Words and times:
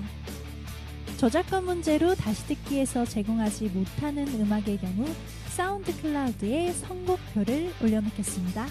저작권 1.24 1.64
문제로 1.64 2.14
다시 2.16 2.46
듣기에서 2.48 3.06
제공하지 3.06 3.70
못하는 3.70 4.28
음악의 4.28 4.78
경우 4.78 5.08
사운드 5.48 5.96
클라우드에 6.02 6.74
선곡표를 6.74 7.72
올려놓겠습니다. 7.82 8.68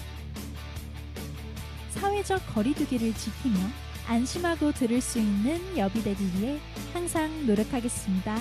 사회적 1.93 2.43
거리두기를 2.55 3.15
지키며 3.15 3.57
안심하고 4.07 4.73
들을 4.73 5.01
수 5.01 5.19
있는 5.19 5.79
여비 5.79 6.03
되기 6.03 6.23
위해 6.37 6.59
항상 6.93 7.47
노력하겠습니다. 7.47 8.37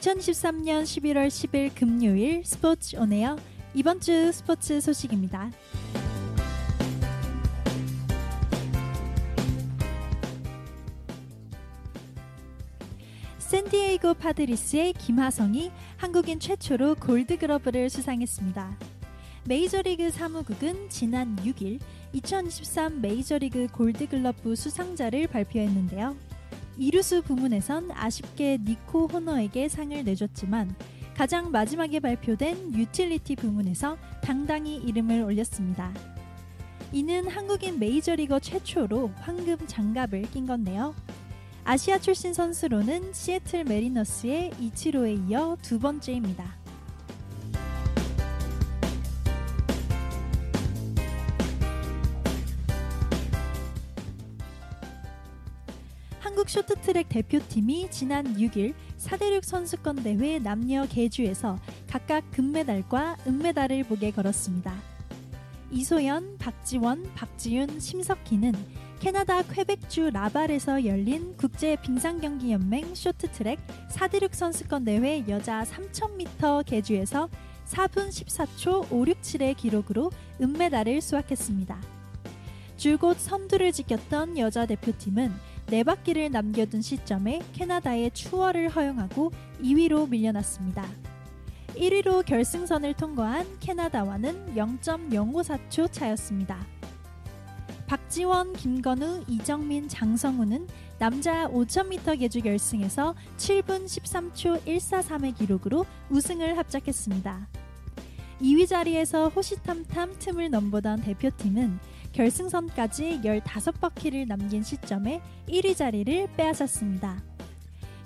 2023년 0.00 0.82
11월 0.82 1.28
10일 1.28 1.74
금요일 1.74 2.42
스포츠 2.42 2.96
오네요. 2.96 3.36
이번 3.74 4.00
주 4.00 4.32
스포츠 4.32 4.80
소식입니다. 4.80 5.50
샌디에이고 13.38 14.14
파드리스의 14.14 14.94
김하성이 14.94 15.70
한국인 15.98 16.40
최초로 16.40 16.94
골드그러브를 16.94 17.90
수상했습니다. 17.90 18.78
메이저리그 19.44 20.10
사무국은 20.10 20.88
지난 20.88 21.36
6일 21.36 21.78
2023 22.14 23.02
메이저리그 23.02 23.66
골드글러브 23.72 24.56
수상자를 24.56 25.26
발표했는데요. 25.26 26.29
이루수 26.80 27.20
부문에선 27.20 27.90
아쉽게 27.92 28.56
니코 28.64 29.06
호너에게 29.06 29.68
상을 29.68 30.02
내줬지만 30.02 30.74
가장 31.14 31.50
마지막에 31.50 32.00
발표된 32.00 32.72
유틸리티 32.72 33.36
부문에서 33.36 33.98
당당히 34.22 34.76
이름을 34.76 35.22
올렸습니다. 35.22 35.92
이는 36.90 37.28
한국인 37.28 37.78
메이저리거 37.78 38.40
최초로 38.40 39.10
황금 39.16 39.58
장갑을 39.66 40.22
낀 40.30 40.46
건데요. 40.46 40.94
아시아 41.64 41.98
출신 41.98 42.32
선수로는 42.32 43.12
시애틀 43.12 43.64
매리너스의 43.64 44.52
이치로에 44.58 45.18
이어 45.28 45.58
두 45.60 45.78
번째입니다. 45.78 46.59
쇼트트랙 56.50 57.08
대표팀이 57.08 57.92
지난 57.92 58.34
6일 58.34 58.74
4대륙 58.98 59.44
선수권 59.44 60.02
대회 60.02 60.40
남녀 60.40 60.84
계주에서 60.84 61.56
각각 61.86 62.28
금메달과 62.32 63.18
은메달을 63.24 63.84
목에 63.88 64.10
걸었습니다. 64.10 64.74
이소연, 65.70 66.38
박지원, 66.38 67.08
박지윤, 67.14 67.78
심석희는 67.78 68.52
캐나다 68.98 69.42
퀘벡주 69.42 70.10
라발에서 70.10 70.84
열린 70.86 71.36
국제 71.36 71.76
빙상경기연맹 71.76 72.96
쇼트트랙 72.96 73.60
4대륙 73.88 74.34
선수권 74.34 74.86
대회 74.86 75.24
여자 75.28 75.62
3000m 75.62 76.66
계주에서 76.66 77.28
4분 77.66 78.08
14초 78.08 78.88
567의 78.88 79.56
기록으로 79.56 80.10
은메달을 80.40 81.00
수확했습니다. 81.00 81.80
줄곧 82.76 83.20
선두를 83.20 83.70
지켰던 83.70 84.36
여자 84.38 84.66
대표팀은 84.66 85.30
네 85.66 85.84
바퀴를 85.84 86.30
남겨둔 86.30 86.82
시점에 86.82 87.40
캐나다의 87.52 88.10
추월을 88.12 88.70
허용하고 88.70 89.30
2위로 89.62 90.08
밀려났습니다. 90.08 90.84
1위로 91.76 92.24
결승선을 92.24 92.94
통과한 92.94 93.46
캐나다와는 93.60 94.54
0.054초 94.54 95.92
차였습니다. 95.92 96.66
박지원, 97.86 98.52
김건우, 98.52 99.24
이정민, 99.26 99.88
장성우는 99.88 100.68
남자 100.98 101.48
5000m 101.48 102.20
계주 102.20 102.42
결승에서 102.42 103.14
7분 103.36 103.84
13초 103.86 104.64
143의 104.64 105.36
기록으로 105.36 105.86
우승을 106.10 106.56
합작했습니다. 106.58 107.48
2위 108.40 108.68
자리에서 108.68 109.28
호시탐탐 109.28 110.16
틈을 110.18 110.50
넘보던 110.50 111.02
대표팀은 111.02 111.78
결승선까지 112.12 113.20
15바퀴를 113.22 114.26
남긴 114.26 114.62
시점에 114.62 115.20
1위 115.48 115.76
자리를 115.76 116.28
빼앗았습니다. 116.36 117.22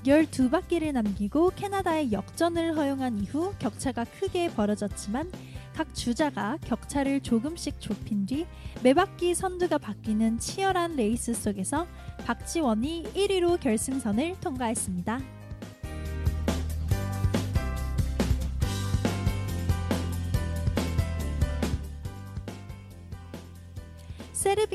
12바퀴를 0.05 0.93
남기고 0.93 1.51
캐나다의 1.57 2.13
역전을 2.13 2.77
허용한 2.77 3.21
이후 3.21 3.55
격차가 3.59 4.05
크게 4.05 4.51
벌어졌지만 4.51 5.31
각 5.75 5.93
주자가 5.95 6.59
격차를 6.59 7.21
조금씩 7.21 7.81
좁힌 7.81 8.27
뒤 8.27 8.47
매바퀴 8.83 9.35
선두가 9.35 9.79
바뀌는 9.79 10.39
치열한 10.39 10.97
레이스 10.97 11.35
속에서 11.35 11.87
박지원이 12.27 13.05
1위로 13.15 13.59
결승선을 13.59 14.37
통과했습니다. 14.41 15.44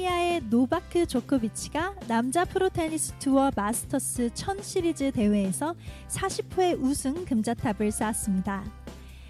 세르비아의 0.09 0.41
노바크 0.49 1.05
조코비치가 1.05 1.95
남자 2.07 2.43
프로 2.43 2.69
테니스 2.69 3.13
투어 3.19 3.51
마스터스 3.55 4.31
1000 4.33 4.61
시리즈 4.61 5.11
대회에서 5.11 5.75
40회 6.07 6.81
우승 6.81 7.25
금자탑을 7.25 7.91
쌓았습니다. 7.91 8.63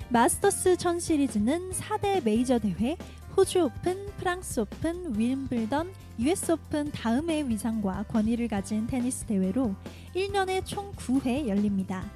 마스터스 0.10 0.78
1000 0.78 1.00
시리즈는 1.00 1.72
4대 1.72 2.24
메이저 2.24 2.58
대회 2.60 2.98
호주 3.36 3.66
오픈, 3.66 4.08
프랑스 4.18 4.62
오픈, 4.62 5.18
윌블던, 5.18 5.92
US 6.20 6.52
오픈 6.54 6.92
다음의 6.92 7.50
위상과 7.50 8.04
권위를 8.04 8.48
가진 8.48 8.88
테니스 8.88 9.26
대회로 9.26 9.76
1년에 10.16 10.66
총 10.66 10.94
9회 10.94 11.48
열립니다. 11.48 12.10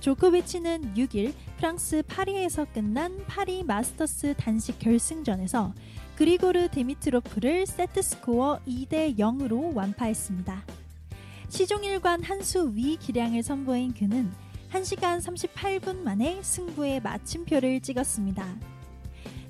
조코비치는 0.00 0.94
6일 0.94 1.32
프랑스 1.56 2.02
파리에서 2.06 2.66
끝난 2.66 3.24
파리 3.26 3.64
마스터스 3.64 4.34
단식 4.36 4.78
결승전에서 4.78 5.74
그리고르 6.18 6.68
디미트로프를 6.68 7.64
세트 7.64 8.02
스코어 8.02 8.58
2대 8.66 9.16
0으로 9.16 9.72
완파했습니다. 9.72 10.64
시종일관 11.48 12.24
한 12.24 12.40
수 12.40 12.74
위 12.74 12.96
기량을 12.96 13.44
선보인 13.44 13.94
그는 13.94 14.28
1시간 14.72 15.20
38분 15.20 15.98
만에 15.98 16.42
승부의 16.42 17.02
마침표를 17.02 17.80
찍었습니다. 17.80 18.44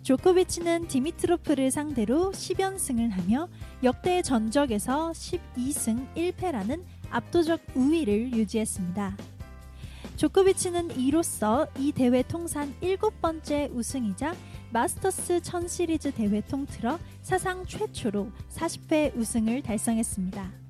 조코비치는 0.03 0.89
디미트로프를 0.89 1.71
상대로 1.71 2.33
10연승을 2.33 3.13
하며 3.13 3.49
역대 3.83 4.21
전적에서 4.21 5.13
12승 5.13 6.15
1패라는 6.15 6.85
압도적 7.09 7.63
우위를 7.77 8.35
유지했습니다. 8.35 9.17
조코비치는 10.17 10.99
이로써 10.99 11.67
이 11.79 11.93
대회 11.93 12.23
통산 12.23 12.75
일곱 12.83 13.23
번째 13.23 13.71
우승이자 13.73 14.35
마스터스 14.71 15.41
1000 15.41 15.67
시리즈 15.67 16.13
대회 16.13 16.43
통틀어 16.43 16.99
사상 17.23 17.65
최초로 17.65 18.31
40회 18.51 19.17
우승을 19.17 19.63
달성했습니다. 19.63 20.69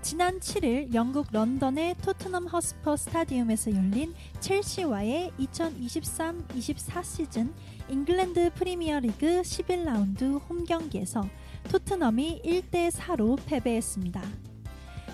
지난 0.00 0.38
7일 0.38 0.94
영국 0.94 1.26
런던의 1.32 1.96
토트넘 1.96 2.46
홋스퍼 2.46 2.96
스타디움에서 2.96 3.72
열린 3.72 4.14
첼시와의 4.40 5.32
2023-24 5.38 7.04
시즌 7.04 7.52
잉글랜드 7.90 8.54
프리미어리그 8.54 9.42
11라운드 9.42 10.40
홈 10.48 10.64
경기에서 10.64 11.28
토트넘이 11.68 12.40
1대 12.44 12.90
4로 12.92 13.36
패배했습니다. 13.46 14.45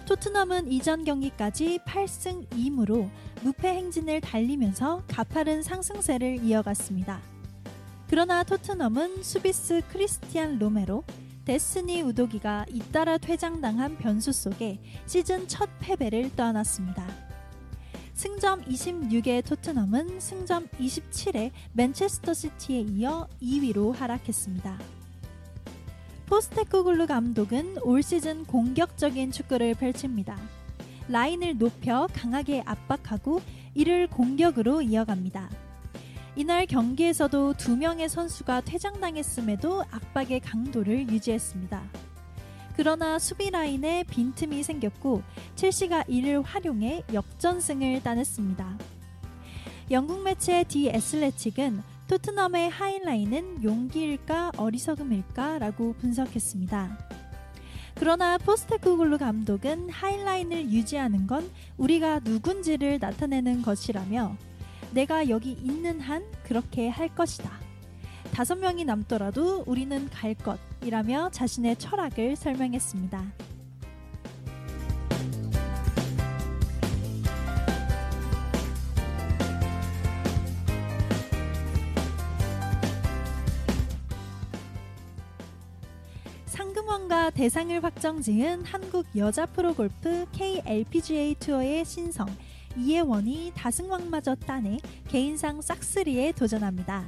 토트넘은 0.06 0.70
이전 0.70 1.04
경기까지 1.04 1.78
8승 1.86 2.48
2무로 2.48 3.08
무패 3.42 3.68
행진을 3.68 4.20
달리면서 4.20 5.04
가파른 5.06 5.62
상승세를 5.62 6.42
이어갔습니다. 6.42 7.20
그러나 8.08 8.42
토트넘은 8.42 9.22
수비스 9.22 9.82
크리스티안 9.88 10.58
로메로, 10.58 11.04
데스니 11.44 12.02
우도기가 12.02 12.66
잇따라 12.68 13.18
퇴장당한 13.18 13.96
변수 13.96 14.32
속에 14.32 14.78
시즌 15.06 15.48
첫 15.48 15.68
패배를 15.80 16.34
떠안았습니다. 16.36 17.06
승점 18.14 18.62
26의 18.64 19.44
토트넘은 19.44 20.20
승점 20.20 20.68
27의 20.68 21.50
맨체스터 21.72 22.34
시티에 22.34 22.80
이어 22.80 23.28
2위로 23.40 23.92
하락했습니다. 23.94 25.01
포스테코글루 26.26 27.06
감독은 27.06 27.78
올 27.82 28.02
시즌 28.02 28.44
공격적인 28.44 29.32
축구를 29.32 29.74
펼칩니다. 29.74 30.38
라인을 31.08 31.58
높여 31.58 32.08
강하게 32.12 32.62
압박하고 32.64 33.40
이를 33.74 34.06
공격으로 34.06 34.82
이어갑니다. 34.82 35.50
이날 36.34 36.64
경기에서도 36.66 37.54
두 37.54 37.76
명의 37.76 38.08
선수가 38.08 38.62
퇴장당했음에도 38.62 39.82
압박의 39.90 40.40
강도를 40.40 41.10
유지했습니다. 41.10 41.82
그러나 42.74 43.18
수비 43.18 43.50
라인에 43.50 44.04
빈틈이 44.04 44.62
생겼고 44.62 45.22
첼시가 45.56 46.04
이를 46.08 46.40
활용해 46.40 47.04
역전승을 47.12 48.02
따냈습니다. 48.02 48.78
영국 49.90 50.22
매체 50.22 50.64
디 50.64 50.88
애슬레틱은 50.88 51.82
토트넘의 52.12 52.68
하이라인은 52.68 53.64
용기일까 53.64 54.52
어리석음일까 54.58 55.60
라고 55.60 55.94
분석했습니다. 55.94 56.98
그러나 57.94 58.36
포스테쿠글루 58.36 59.16
감독은 59.16 59.88
하이라인을 59.88 60.70
유지하는 60.70 61.26
건 61.26 61.50
우리가 61.78 62.18
누군지를 62.18 62.98
나타내는 63.00 63.62
것이라며 63.62 64.36
내가 64.90 65.30
여기 65.30 65.52
있는 65.52 66.00
한 66.00 66.22
그렇게 66.42 66.90
할 66.90 67.08
것이다. 67.08 67.50
다섯 68.34 68.56
명이 68.56 68.84
남더라도 68.84 69.64
우리는 69.66 70.10
갈 70.10 70.34
것이라며 70.34 71.30
자신의 71.30 71.76
철학을 71.76 72.36
설명했습니다. 72.36 73.51
상금왕과 87.12 87.30
대상을 87.30 87.84
확정 87.84 88.22
지은 88.22 88.64
한국 88.64 89.06
여자 89.16 89.44
프로골프 89.44 90.26
KLPGA 90.32 91.34
투어의 91.34 91.84
신성 91.84 92.26
이예원이 92.74 93.52
다승왕마저 93.54 94.34
따내 94.36 94.78
개인상 95.08 95.60
싹쓸이에 95.60 96.32
도전합니다. 96.32 97.04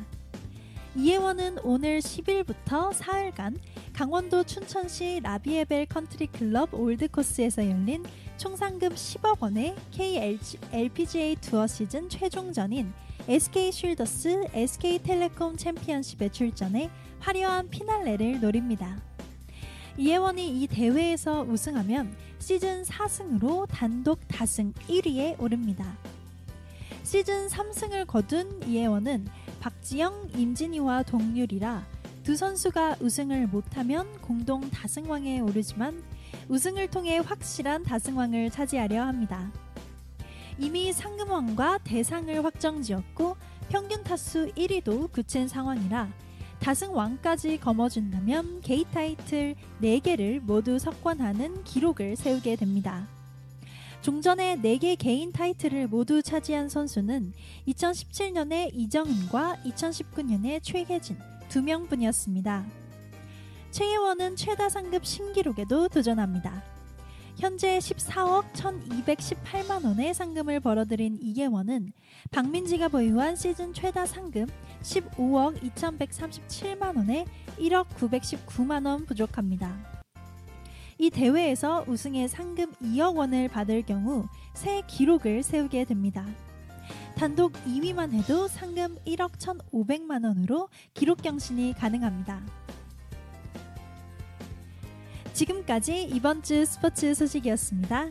이예원은 0.95 1.57
오늘 1.65 2.01
10일부터 2.01 2.93
사흘간 2.93 3.57
강원도 3.95 4.45
춘천시 4.45 5.21
라비에벨 5.23 5.87
컨트리 5.87 6.27
클럽 6.27 6.75
올드코스에서 6.75 7.65
열린 7.65 8.05
총 8.37 8.57
상금 8.57 8.91
10억 8.91 9.41
원의 9.41 9.75
KLPGA 9.91 11.37
투어 11.37 11.67
시즌 11.67 12.11
최종전인 12.11 12.93
SK 13.27 13.73
쉴더스 13.73 14.49
SK텔레콤 14.53 15.57
챔피언십에 15.57 16.29
출전해 16.29 16.91
화려한 17.21 17.71
피날레를 17.71 18.41
노립니다. 18.41 19.14
이혜원이 19.97 20.63
이 20.63 20.67
대회에서 20.67 21.43
우승하면 21.43 22.17
시즌 22.41 22.83
4승으로 22.83 23.67
단독 23.71 24.27
다승 24.27 24.73
1위에 24.89 25.41
오릅니다. 25.41 25.97
시즌 27.05 27.47
3승을 27.47 28.07
거둔 28.07 28.61
이혜원은 28.67 29.27
박지영, 29.61 30.31
임진희와 30.37 31.05
동률이라 31.05 31.87
두 32.25 32.35
선수가 32.35 32.97
우승을 33.01 33.47
못하면 33.47 34.11
공동 34.21 34.69
다승왕에 34.71 35.41
오르지만 35.41 36.03
우승을 36.49 36.89
통해 36.89 37.19
확실한 37.19 37.85
다승왕을 37.85 38.51
차지하려 38.51 39.03
합니다. 39.03 39.53
이미 40.59 40.93
상금왕과 40.93 41.79
대상을 41.85 42.45
확정 42.45 42.83
지었고 42.83 43.37
평균 43.69 44.03
타수 44.03 44.51
1위도 44.57 45.13
굳힌 45.13 45.47
상황이라 45.47 46.09
다승 46.65 46.97
왕까지 46.97 47.59
거머쥔다면 47.59 48.63
게이 48.63 48.87
타이틀 48.91 49.55
4개를 49.83 50.41
모두 50.41 50.79
석권하는 50.79 51.63
기록을 51.63 52.17
세우게 52.17 52.57
됩니다. 52.57 53.07
종전에 54.01 54.57
4개 54.57 54.97
개인 54.99 55.31
타이틀을 55.31 55.89
모두 55.89 56.23
차지한 56.23 56.71
선수는 56.71 57.35
2017년에 57.69 58.71
이정은과 58.73 59.59
2019년에 59.67 60.61
최혜진 60.63 61.19
두 61.51 61.61
명뿐이었습니다. 61.61 62.65
최혜원은 63.71 64.37
최다 64.37 64.71
상급 64.71 65.05
신기록에도 65.05 65.89
도전합니다. 65.89 66.74
현재 67.37 67.79
14억 67.79 68.53
1218만 68.53 69.85
원의 69.85 70.15
상금을 70.15 70.61
벌어들인 70.61 71.19
이계원은 71.21 71.93
박민지가 72.31 72.89
보유한 72.89 73.35
시즌 73.35 73.73
최다 73.73 74.07
상금 74.07 74.47
15억 74.83 75.61
2137만 75.61 76.97
원에 76.97 77.27
1억 77.59 77.89
919만 77.89 78.87
원 78.87 79.05
부족합니다. 79.05 79.77
이 80.97 81.11
대회에서 81.11 81.85
우승의 81.89 82.29
상금 82.29 82.73
2억 82.75 83.17
원을 83.17 83.49
받을 83.49 83.83
경우 83.83 84.29
새 84.55 84.83
기록을 84.87 85.43
세우게 85.43 85.87
됩니다. 85.87 86.25
단독 87.17 87.53
2위만 87.65 88.13
해도 88.13 88.47
상금 88.47 88.97
1억 89.07 89.33
1,500만 89.39 90.25
원으로 90.25 90.69
기록 90.95 91.23
경신이 91.23 91.75
가능합니다. 91.75 92.43
지금까지 95.35 96.05
이번 96.05 96.43
주 96.43 96.65
스포츠 96.65 97.13
소식이었습니다. 97.13 98.11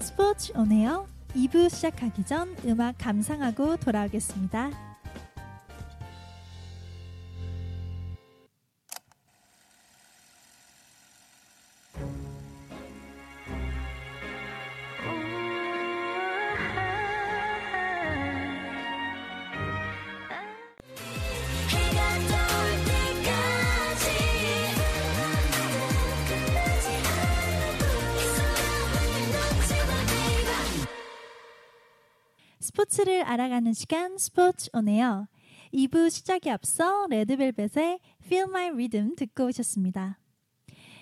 스포츠 0.00 0.52
오네요. 0.56 1.06
2부 1.34 1.70
시작하기 1.70 2.24
전 2.24 2.56
음악 2.66 2.98
감상하고 2.98 3.76
돌아오겠습니다. 3.76 4.85
알아가는 33.26 33.72
시간 33.72 34.16
스포츠 34.16 34.70
오네요. 34.72 35.26
2부 35.74 36.10
시작에 36.10 36.50
앞서 36.50 37.06
레드벨벳의 37.10 37.98
Feel 38.24 38.48
My 38.48 38.68
Rhythm 38.68 39.16
듣고 39.16 39.46
오셨습니다. 39.46 40.18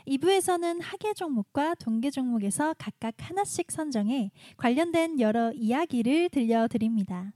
2부에서는 0.07 0.81
하계 0.83 1.15
종목과 1.15 1.75
동계 1.75 2.11
종목에서 2.11 2.75
각각 2.79 3.15
하나씩 3.19 3.71
선정해 3.71 4.31
관련된 4.57 5.21
여러 5.21 5.53
이야기를 5.53 6.31
들려드립니다. 6.31 7.33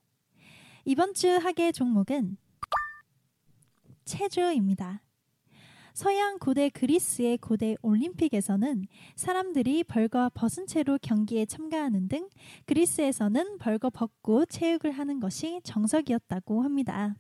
이번 0.85 1.15
주 1.15 1.37
하계 1.37 1.73
종목은 1.73 2.37
체조입니다. 4.05 5.03
서양 5.99 6.39
고대 6.39 6.69
그리스의 6.69 7.39
고대 7.39 7.75
올림픽에서는 7.83 8.87
사람들이 9.17 9.83
벌거 9.83 10.31
벗은 10.33 10.69
채로 10.69 10.97
경기에 11.03 11.45
참가하는 11.45 12.07
등 12.07 12.29
그리스에서는 12.67 13.59
벌거 13.59 13.91
벗고 13.91 14.47
체육을 14.47 14.93
하는 14.93 15.19
것이 15.19 15.61
정석이었다고 15.65 16.63
합니다. 16.63 17.17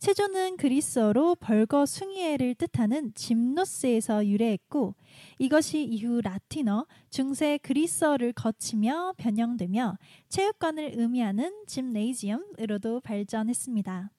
체조는 0.00 0.58
그리스어로 0.58 1.36
벌거 1.36 1.86
숭이애를 1.86 2.56
뜻하는 2.56 3.14
짐노스에서 3.14 4.26
유래했고 4.26 4.94
이것이 5.38 5.82
이후 5.82 6.20
라틴어, 6.20 6.86
중세 7.08 7.56
그리스어를 7.56 8.34
거치며 8.34 9.14
변형되며 9.16 9.96
체육관을 10.28 10.92
의미하는 10.98 11.64
짐네이지엄으로도 11.66 13.00
발전했습니다. 13.00 14.10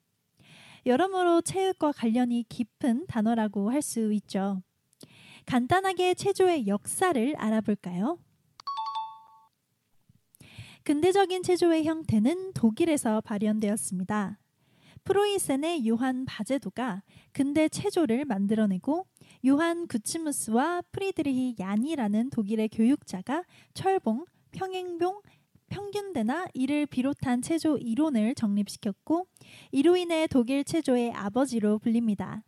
여러모로 0.86 1.42
체육과 1.42 1.94
관련이 1.94 2.46
깊은 2.50 3.08
단어라고 3.08 3.72
할 3.72 3.82
수 3.82 4.12
있죠. 4.14 4.62
간단하게 5.46 6.14
체조의 6.14 6.68
역사를 6.68 7.36
알아볼까요? 7.38 8.18
근대적인 10.84 11.44
체조의 11.44 11.86
형태는 11.86 12.54
독일에서 12.54 13.22
발현되었습니다. 13.22 14.40
프로이센의 15.04 15.88
요한 15.88 16.26
바제도가 16.26 17.04
근대 17.34 17.68
체조를 17.68 18.24
만들어내고 18.26 19.06
요한 19.46 19.88
구치무스와 19.88 20.82
프리드리히 20.92 21.56
얀이라는 21.60 22.30
독일의 22.30 22.70
교육자가 22.70 23.44
철봉, 23.74 24.26
평행봉, 24.52 25.22
평균대나 25.70 26.48
이를 26.54 26.86
비롯한 26.86 27.42
체조 27.42 27.78
이론을 27.78 28.36
정립시켰고 28.36 29.28
이로 29.72 29.98
인해 29.98 30.28
독일 30.28 30.64
체조의 30.64 31.14
아버지로 31.14 31.80
불립니다. 31.80 32.44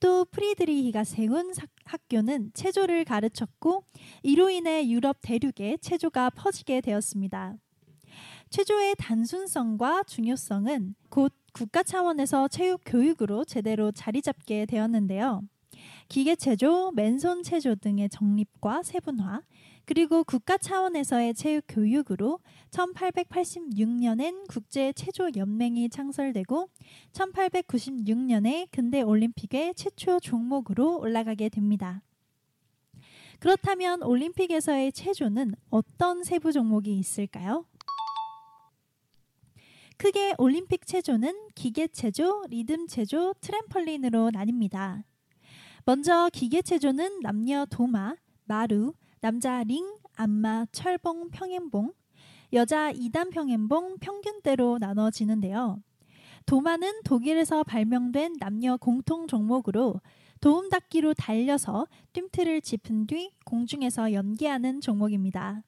또 0.00 0.24
프리드리히가 0.24 1.04
세운 1.04 1.52
학교는 1.84 2.50
체조를 2.54 3.04
가르쳤고 3.04 3.84
이로 4.22 4.50
인해 4.50 4.88
유럽 4.88 5.18
대륙에 5.22 5.76
체조가 5.80 6.30
퍼지게 6.30 6.80
되었습니다. 6.80 7.56
체조의 8.50 8.96
단순성과 8.98 10.02
중요성은 10.02 10.94
곧 11.08 11.32
국가 11.52 11.82
차원에서 11.82 12.48
체육 12.48 12.80
교육으로 12.84 13.44
제대로 13.44 13.92
자리 13.92 14.20
잡게 14.22 14.66
되었는데요. 14.66 15.42
기계체조, 16.08 16.92
맨손 16.94 17.42
체조 17.42 17.74
등의 17.76 18.08
정립과 18.10 18.82
세분화, 18.82 19.42
그리고 19.84 20.22
국가 20.24 20.56
차원에서의 20.56 21.34
체육 21.34 21.64
교육으로 21.68 22.38
1886년엔 22.70 24.46
국제 24.48 24.92
체조 24.92 25.30
연맹이 25.34 25.88
창설되고 25.88 26.68
1896년에 27.12 28.68
근대 28.70 29.02
올림픽의 29.02 29.74
최초 29.74 30.20
종목으로 30.20 30.98
올라가게 30.98 31.48
됩니다. 31.48 32.02
그렇다면 33.40 34.04
올림픽에서의 34.04 34.92
체조는 34.92 35.54
어떤 35.70 36.22
세부 36.22 36.52
종목이 36.52 36.96
있을까요? 36.96 37.66
크게 39.96 40.34
올림픽 40.38 40.86
체조는 40.86 41.48
기계 41.54 41.88
체조, 41.88 42.44
리듬 42.48 42.86
체조, 42.86 43.34
트램펄린으로 43.40 44.30
나뉩니다. 44.30 45.02
먼저 45.84 46.30
기계 46.32 46.62
체조는 46.62 47.20
남녀 47.20 47.66
도마, 47.66 48.14
마루, 48.44 48.94
남자 49.22 49.62
링, 49.62 49.86
안마, 50.16 50.66
철봉, 50.72 51.30
평행봉, 51.30 51.92
여자 52.54 52.90
이단 52.90 53.30
평행봉 53.30 53.98
평균대로 54.00 54.78
나눠지는데요. 54.78 55.80
도마는 56.44 57.04
독일에서 57.04 57.62
발명된 57.62 58.38
남녀 58.40 58.76
공통 58.76 59.28
종목으로 59.28 60.00
도움닫기로 60.40 61.14
달려서 61.14 61.86
뜀틀을 62.12 62.62
짚은 62.62 63.06
뒤 63.06 63.30
공중에서 63.44 64.12
연기하는 64.12 64.80
종목입니다. 64.80 65.62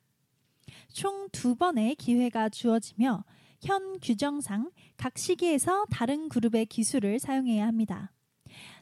총 0.93 1.29
두 1.31 1.55
번의 1.55 1.95
기회가 1.95 2.49
주어지며 2.49 3.25
현 3.63 4.01
규정상 4.01 4.73
각 4.97 5.17
시기에서 5.17 5.87
다른 5.93 6.29
그룹의 6.29 6.67
기술을 6.67 7.21
사용해야 7.21 7.69
합니다. 7.69 8.11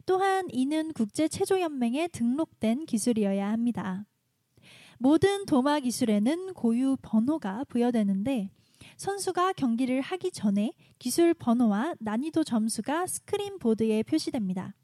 또한 0.07 0.47
이는 0.51 0.95
국제체조연맹에 0.95 2.09
등록된 2.09 2.87
기술이어야 2.87 3.51
합니다. 3.51 4.07
모든 5.03 5.47
도마 5.47 5.81
기술에는 5.81 6.55
고유 6.55 6.97
번호가 7.03 7.65
부여되는데 7.65 8.51
선수가 8.97 9.55
경기를 9.55 10.01
하기 10.01 10.31
전에 10.31 10.73
기술 11.01 11.35
번호와 11.35 11.97
난이도 11.99 12.45
점수가 12.45 13.09
스크린 13.09 13.59
보드에 13.59 14.05
표시됩니다. 14.05 14.77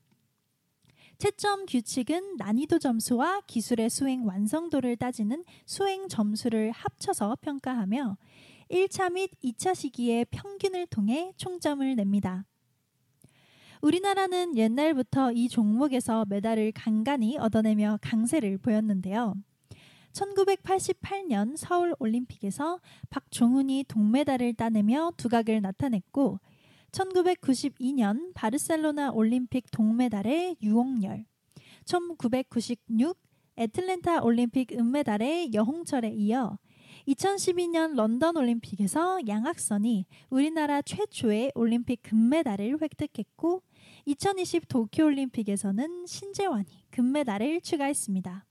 채점 1.18 1.66
규칙은 1.66 2.34
난이도 2.36 2.80
점수와 2.80 3.42
기술의 3.46 3.90
수행 3.90 4.26
완성도를 4.26 4.96
따지는 4.96 5.44
수행 5.66 6.08
점수를 6.08 6.72
합쳐서 6.72 7.36
평가하며 7.40 8.16
1차 8.72 9.12
및 9.12 9.30
2차 9.44 9.76
시기의 9.76 10.24
평균을 10.32 10.88
통해 10.88 11.32
총점을 11.36 11.94
냅니다. 11.94 12.44
우리나라는 13.82 14.56
옛날부터 14.56 15.30
이 15.30 15.48
종목에서 15.48 16.24
메달을 16.28 16.72
간간히 16.72 17.38
얻어내며 17.38 18.00
강세를 18.02 18.58
보였는데요. 18.58 19.36
1988년 20.18 21.56
서울 21.56 21.94
올림픽에서 22.00 22.80
박종훈이 23.08 23.84
동메달을 23.86 24.54
따내며 24.54 25.12
두각을 25.16 25.60
나타냈고 25.62 26.40
1992년 26.90 28.32
바르셀로나 28.34 29.12
올림픽 29.12 29.70
동메달의 29.70 30.56
유홍열, 30.62 31.24
1996 31.84 33.16
애틀랜타 33.56 34.22
올림픽 34.22 34.72
은메달의 34.72 35.52
여홍철에 35.52 36.10
이어 36.10 36.58
2012년 37.06 37.94
런던 37.94 38.36
올림픽에서 38.36 39.20
양학선이 39.26 40.06
우리나라 40.30 40.82
최초의 40.82 41.52
올림픽 41.54 42.02
금메달을 42.02 42.78
획득했고 42.80 43.62
2020 44.06 44.68
도쿄 44.68 45.04
올림픽에서는 45.04 46.06
신재환이 46.06 46.86
금메달을 46.90 47.60
추가했습니다. 47.60 48.47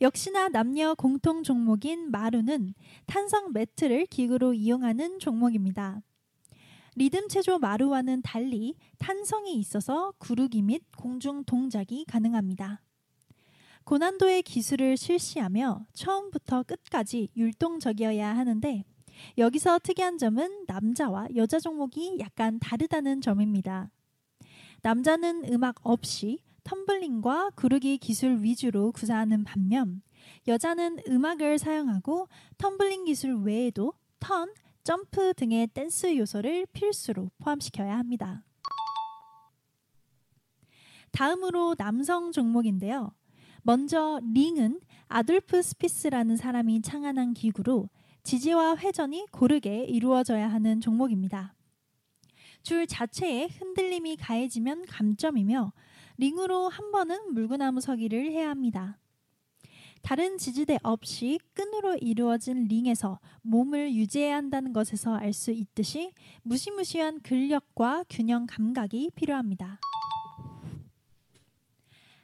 역시나 0.00 0.48
남녀 0.48 0.94
공통 0.94 1.42
종목인 1.42 2.12
마루는 2.12 2.74
탄성 3.06 3.52
매트를 3.52 4.06
기구로 4.06 4.54
이용하는 4.54 5.18
종목입니다. 5.18 6.02
리듬 6.94 7.28
체조 7.28 7.58
마루와는 7.58 8.22
달리 8.22 8.76
탄성이 8.98 9.56
있어서 9.58 10.12
구르기 10.18 10.62
및 10.62 10.82
공중 10.96 11.42
동작이 11.44 12.04
가능합니다. 12.04 12.80
고난도의 13.84 14.42
기술을 14.42 14.96
실시하며 14.96 15.86
처음부터 15.94 16.62
끝까지 16.62 17.30
율동적이어야 17.36 18.36
하는데 18.36 18.84
여기서 19.36 19.80
특이한 19.80 20.18
점은 20.18 20.64
남자와 20.68 21.28
여자 21.34 21.58
종목이 21.58 22.18
약간 22.20 22.60
다르다는 22.60 23.20
점입니다. 23.20 23.90
남자는 24.82 25.52
음악 25.52 25.76
없이 25.82 26.38
텀블링과 26.68 27.54
구르기 27.54 27.96
기술 27.96 28.42
위주로 28.42 28.92
구사하는 28.92 29.42
반면 29.42 30.02
여자는 30.46 30.98
음악을 31.08 31.58
사용하고 31.58 32.28
텀블링 32.58 33.06
기술 33.06 33.36
외에도 33.42 33.94
턴, 34.20 34.52
점프 34.84 35.32
등의 35.32 35.68
댄스 35.68 36.14
요소를 36.18 36.66
필수로 36.74 37.30
포함시켜야 37.38 37.96
합니다. 37.96 38.44
다음으로 41.10 41.74
남성 41.76 42.32
종목인데요. 42.32 43.12
먼저 43.62 44.20
링은 44.34 44.80
아돌프 45.06 45.62
스피스라는 45.62 46.36
사람이 46.36 46.82
창안한 46.82 47.32
기구로 47.32 47.88
지지와 48.24 48.76
회전이 48.76 49.26
고르게 49.30 49.84
이루어져야 49.84 50.48
하는 50.52 50.82
종목입니다. 50.82 51.54
줄 52.62 52.86
자체에 52.86 53.48
흔들림이 53.58 54.16
가해지면 54.16 54.84
감점이며 54.86 55.72
링으로 56.18 56.68
한 56.68 56.90
번은 56.90 57.32
물구나무 57.32 57.80
서기를 57.80 58.30
해야 58.32 58.50
합니다. 58.50 58.98
다른 60.02 60.38
지지대 60.38 60.78
없이 60.82 61.38
끈으로 61.54 61.96
이루어진 61.96 62.64
링에서 62.64 63.18
몸을 63.42 63.94
유지해야 63.94 64.36
한다는 64.36 64.72
것에서 64.72 65.14
알 65.14 65.32
수 65.32 65.50
있듯이 65.50 66.12
무시무시한 66.42 67.20
근력과 67.22 68.04
균형 68.08 68.46
감각이 68.46 69.10
필요합니다. 69.14 69.80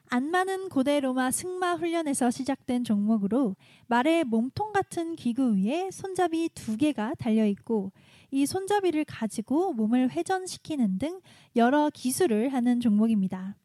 안 0.07 0.31
많은 0.31 0.69
고대 0.69 1.01
로마 1.01 1.31
승마 1.31 1.75
훈련에서 1.75 2.31
시작된 2.31 2.85
종목으로 2.85 3.57
말의 3.89 4.25
몸통 4.25 4.73
같은 4.73 5.17
기구 5.17 5.57
위에 5.57 5.91
손잡이 5.91 6.49
두 6.55 6.77
개가 6.77 7.15
달려 7.19 7.47
있고 7.47 7.91
이 8.31 8.47
손잡이를 8.47 9.05
가지고 9.05 9.73
몸을 9.73 10.11
회전시키는 10.11 10.99
등 10.99 11.21
여러 11.57 11.91
기술을 11.91 12.53
하는 12.53 12.81
종목입니다. 12.81 13.57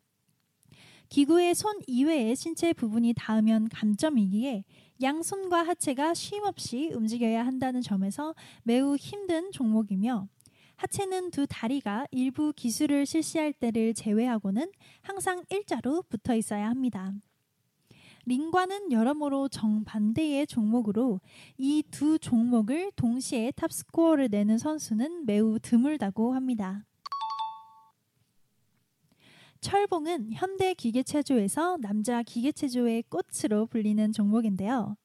기구의 1.10 1.56
손 1.56 1.80
이외의 1.88 2.36
신체 2.36 2.72
부분이 2.72 3.14
닿으면 3.16 3.68
감점이기에 3.70 4.64
양손과 5.02 5.64
하체가 5.64 6.14
쉼없이 6.14 6.92
움직여야 6.94 7.46
한다는 7.46 7.82
점에서 7.82 8.36
매우 8.64 8.96
힘든 8.96 9.52
종목이며 9.52 10.28
하체는 10.76 11.32
두 11.32 11.46
다리가 11.48 12.06
일부 12.12 12.54
기술을 12.54 13.06
실시할 13.06 13.54
때를 13.54 13.94
제외하고는 13.94 14.72
항상 15.02 15.44
일자로 15.50 16.04
붙어 16.04 16.36
있어야 16.36 16.70
합니다. 16.70 17.14
링과는 18.26 18.92
여러모로 18.92 19.48
정반대의 19.50 20.46
종목으로 20.46 21.20
이 21.58 21.84
두 21.90 22.20
종목을 22.20 22.92
동시에 22.96 23.52
탑스코어를 23.56 24.28
내는 24.30 24.58
선수는 24.60 25.26
매우 25.26 25.58
드물다고 25.60 26.34
합니다. 26.36 26.86
철봉은 29.62 30.32
현대 30.32 30.74
기계체조에서 30.74 31.78
남자 31.82 32.24
기계체조의 32.24 33.04
꽃으로 33.10 33.66
불리는 33.66 34.14
종목인데요. 34.14 34.96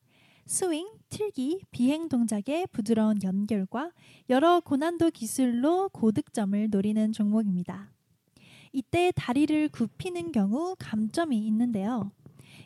스윙, 0.45 0.87
틀기, 1.09 1.63
비행 1.71 2.07
동작의 2.07 2.67
부드러운 2.71 3.21
연결과 3.21 3.91
여러 4.29 4.61
고난도 4.61 5.11
기술로 5.11 5.89
고득점을 5.89 6.69
노리는 6.69 7.11
종목입니다. 7.11 7.91
이때 8.71 9.11
다리를 9.15 9.69
굽히는 9.69 10.31
경우 10.31 10.75
감점이 10.79 11.37
있는데요. 11.47 12.11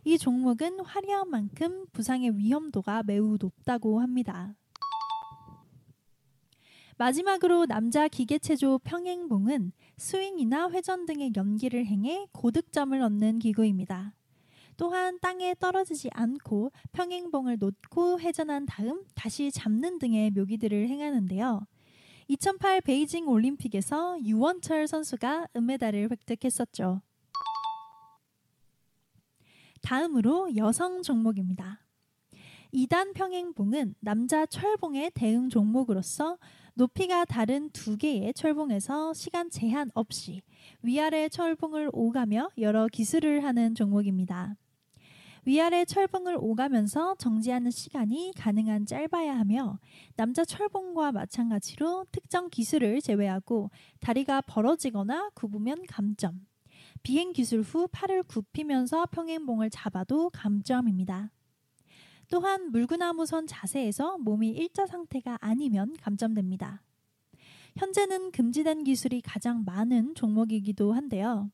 이 0.05 0.17
종목은 0.17 0.81
화려한 0.81 1.29
만큼 1.29 1.85
부상의 1.91 2.37
위험도가 2.37 3.03
매우 3.03 3.37
높다고 3.39 3.99
합니다. 3.99 4.53
마지막으로 6.99 7.65
남자 7.65 8.09
기계체조 8.09 8.79
평행봉은 8.83 9.71
스윙이나 9.95 10.69
회전 10.71 11.05
등의 11.05 11.31
연기를 11.33 11.85
행해 11.85 12.27
고득점을 12.33 13.01
얻는 13.01 13.39
기구입니다. 13.39 14.13
또한 14.75 15.17
땅에 15.21 15.55
떨어지지 15.57 16.09
않고 16.11 16.73
평행봉을 16.91 17.57
놓고 17.57 18.19
회전한 18.19 18.65
다음 18.65 19.05
다시 19.15 19.49
잡는 19.49 19.97
등의 19.99 20.31
묘기들을 20.31 20.89
행하는데요. 20.89 21.61
2008 22.27 22.81
베이징 22.81 23.29
올림픽에서 23.29 24.19
유원철 24.21 24.87
선수가 24.87 25.47
은메달을 25.55 26.11
획득했었죠. 26.11 27.01
다음으로 29.81 30.53
여성 30.57 31.01
종목입니다. 31.01 31.79
2단 32.73 33.13
평행봉은 33.13 33.95
남자 33.99 34.45
철봉의 34.45 35.11
대응 35.15 35.49
종목으로서 35.49 36.37
높이가 36.73 37.25
다른 37.25 37.69
두 37.71 37.97
개의 37.97 38.33
철봉에서 38.33 39.13
시간 39.13 39.49
제한 39.49 39.89
없이 39.93 40.41
위아래 40.81 41.29
철봉을 41.29 41.89
오가며 41.93 42.49
여러 42.57 42.87
기술을 42.87 43.43
하는 43.43 43.75
종목입니다. 43.75 44.55
위아래 45.45 45.85
철봉을 45.85 46.37
오가면서 46.39 47.15
정지하는 47.15 47.71
시간이 47.71 48.33
가능한 48.35 48.85
짧아야 48.85 49.37
하며 49.37 49.79
남자 50.15 50.45
철봉과 50.45 51.11
마찬가지로 51.11 52.05
특정 52.11 52.49
기술을 52.49 53.01
제외하고 53.01 53.71
다리가 53.99 54.41
벌어지거나 54.41 55.31
굽으면 55.33 55.85
감점. 55.87 56.45
비행 57.03 57.33
기술 57.33 57.61
후 57.61 57.87
팔을 57.91 58.23
굽히면서 58.23 59.07
평행봉을 59.07 59.69
잡아도 59.69 60.29
감점입니다. 60.29 61.31
또한 62.29 62.71
물구나무선 62.71 63.47
자세에서 63.47 64.17
몸이 64.19 64.49
일자 64.49 64.85
상태가 64.85 65.37
아니면 65.41 65.95
감점됩니다. 65.99 66.83
현재는 67.75 68.31
금지된 68.31 68.83
기술이 68.83 69.21
가장 69.21 69.63
많은 69.65 70.15
종목이기도 70.15 70.93
한데요. 70.93 71.49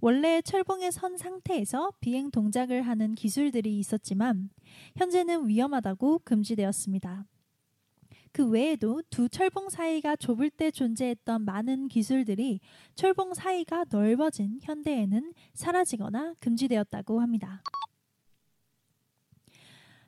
원래 0.00 0.42
철봉에 0.42 0.90
선 0.90 1.16
상태에서 1.16 1.92
비행 2.00 2.30
동작을 2.30 2.82
하는 2.82 3.14
기술들이 3.14 3.78
있었지만 3.78 4.50
현재는 4.96 5.48
위험하다고 5.48 6.20
금지되었습니다. 6.24 7.24
그 8.32 8.48
외에도 8.48 9.02
두 9.10 9.28
철봉 9.28 9.70
사이가 9.70 10.16
좁을 10.16 10.50
때 10.50 10.70
존재했던 10.70 11.44
많은 11.44 11.88
기술들이 11.88 12.60
철봉 12.94 13.34
사이가 13.34 13.86
넓어진 13.90 14.60
현대에는 14.62 15.34
사라지거나 15.54 16.34
금지되었다고 16.40 17.20
합니다. 17.20 17.62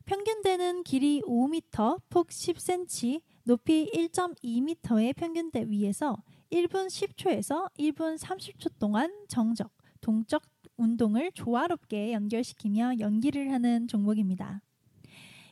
평균대는 0.04 0.82
길이 0.82 1.22
5m, 1.22 2.00
폭 2.10 2.28
10cm, 2.28 3.20
높이 3.44 3.90
1.2m의 3.94 5.14
평균대 5.14 5.66
위에서 5.68 6.16
1분 6.50 6.86
10초에서 6.86 7.72
1분 7.78 8.18
30초 8.18 8.78
동안 8.78 9.12
정적, 9.28 9.70
동적 10.00 10.42
운동을 10.76 11.30
조화롭게 11.32 12.12
연결시키며 12.12 12.98
연기를 12.98 13.52
하는 13.52 13.86
종목입니다. 13.86 14.60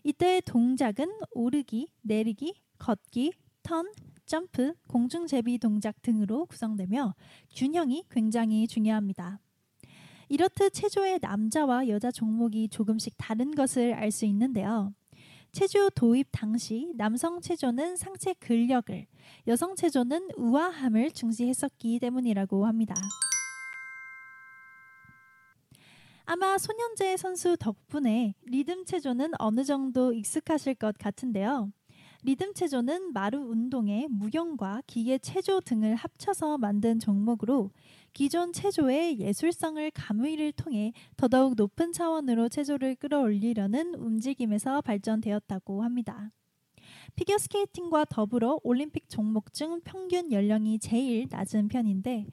이때 0.03 0.41
동작은 0.41 1.07
오르기, 1.31 1.89
내리기, 2.03 2.55
걷기, 2.79 3.33
턴, 3.63 3.93
점프, 4.27 4.75
공중제비 4.89 5.59
동작 5.59 6.03
등으로 6.03 6.47
구성되며 6.47 7.15
균형이 7.55 8.05
굉장히 8.11 8.67
중요합니다. 8.67 9.41
이렇듯 10.31 10.73
체조의 10.73 11.19
남자와 11.21 11.89
여자 11.89 12.13
종목이 12.13 12.69
조금씩 12.69 13.15
다른 13.19 13.53
것을 13.53 13.95
알 13.95 14.13
수 14.13 14.27
있는데요. 14.27 14.95
체조 15.51 15.91
도입 15.91 16.29
당시 16.31 16.93
남성 16.95 17.41
체조는 17.41 17.97
상체 17.97 18.35
근력을, 18.35 19.07
여성 19.49 19.75
체조는 19.75 20.29
우아함을 20.37 21.11
중시했었기 21.11 21.99
때문이라고 21.99 22.65
합니다. 22.65 22.95
아마 26.27 26.59
소년제 26.59 27.17
선수 27.17 27.57
덕분에 27.57 28.35
리듬 28.45 28.85
체조는 28.85 29.33
어느 29.41 29.65
정도 29.65 30.13
익숙하실 30.13 30.77
것 30.77 30.97
같은데요. 30.97 31.73
리듬 32.23 32.53
체조는 32.55 33.15
마루 33.15 33.39
운동의 33.39 34.07
무용과 34.09 34.83
기계 34.87 35.19
체조 35.19 35.61
등을 35.61 35.95
합쳐서 35.97 36.59
만든 36.59 37.01
종목으로 37.01 37.71
기존 38.13 38.53
체조의 38.53 39.21
예술성을 39.21 39.91
가무이를 39.93 40.53
통해 40.53 40.93
더더욱 41.17 41.55
높은 41.57 41.93
차원으로 41.93 42.49
체조를 42.49 42.97
끌어올리려는 42.97 43.95
움직임에서 43.95 44.81
발전되었다고 44.81 45.83
합니다. 45.83 46.31
피겨스케이팅과 47.17 48.07
더불어 48.07 48.59
올림픽 48.63 49.09
종목 49.09 49.53
중 49.53 49.81
평균 49.83 50.33
연령이 50.33 50.79
제일 50.79 51.27
낮은 51.31 51.69
편인데 51.69 52.27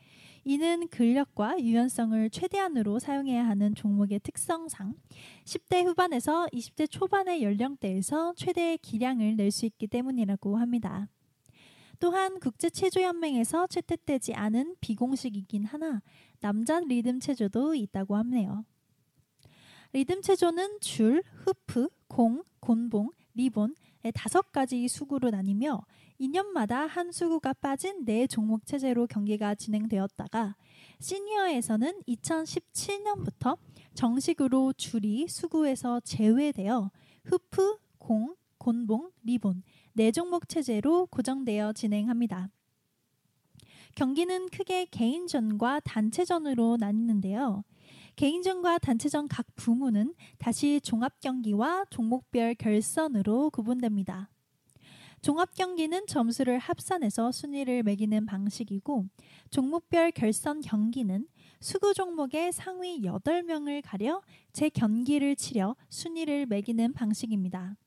이는 0.45 0.87
근력과 0.87 1.59
유연성을 1.59 2.29
최대한으로 2.29 2.99
사용해야 2.99 3.45
하는 3.45 3.75
종목의 3.75 4.19
특성상 4.23 4.95
10대 5.43 5.83
후반에서 5.85 6.47
20대 6.53 6.89
초반의 6.89 7.43
연령대에서 7.43 8.33
최대의 8.35 8.77
기량을 8.77 9.35
낼 9.35 9.51
수 9.51 9.65
있기 9.65 9.87
때문이라고 9.87 10.57
합니다. 10.57 11.09
또한 11.99 12.39
국제 12.39 12.69
체조연맹에서 12.69 13.67
채택되지 13.67 14.33
않은 14.33 14.75
비공식이긴 14.81 15.65
하나 15.65 16.01
남자 16.39 16.79
리듬 16.79 17.19
체조도 17.19 17.75
있다고 17.75 18.15
하네요. 18.17 18.65
리듬 19.93 20.21
체조는 20.21 20.79
줄, 20.81 21.23
흐프, 21.45 21.89
공, 22.07 22.43
곤봉, 22.59 23.09
리본의 23.33 23.75
다섯 24.13 24.51
가지 24.51 24.87
수구로 24.87 25.29
나뉘며 25.29 25.85
2년마다 26.19 26.87
한 26.87 27.11
수구가 27.11 27.53
빠진 27.53 28.03
네 28.05 28.27
종목 28.27 28.65
체제로 28.65 29.07
경기가 29.07 29.55
진행되었다가 29.55 30.55
시니어에서는 30.99 32.01
2017년부터 32.07 33.57
정식으로 33.93 34.73
줄이 34.73 35.27
수구에서 35.27 35.99
제외되어 36.01 36.91
흡프, 37.23 37.77
공, 37.97 38.35
곤봉, 38.57 39.11
리본 39.23 39.63
네 39.97 40.11
종목 40.11 40.47
체제로 40.47 41.07
고정되어 41.07 41.73
진행합니다. 41.73 42.51
경기는 43.95 44.47
크게 44.49 44.85
개인전과 44.91 45.79
단체전으로 45.79 46.77
나뉘는데요. 46.79 47.63
개인전과 48.15 48.77
단체전 48.77 49.27
각 49.27 49.47
부문은 49.55 50.13
다시 50.37 50.79
종합 50.81 51.19
경기와 51.19 51.83
종목별 51.89 52.53
결선으로 52.53 53.49
구분됩니다. 53.49 54.29
종합 55.23 55.55
경기는 55.55 56.05
점수를 56.05 56.59
합산해서 56.59 57.31
순위를 57.31 57.81
매기는 57.81 58.23
방식이고 58.27 59.07
종목별 59.49 60.11
결선 60.11 60.61
경기는 60.61 61.27
수구 61.59 61.95
종목의 61.95 62.53
상위 62.53 63.01
8명을 63.01 63.81
가려 63.83 64.21
재경기를 64.53 65.35
치려 65.37 65.75
순위를 65.89 66.45
매기는 66.45 66.93
방식입니다. 66.93 67.77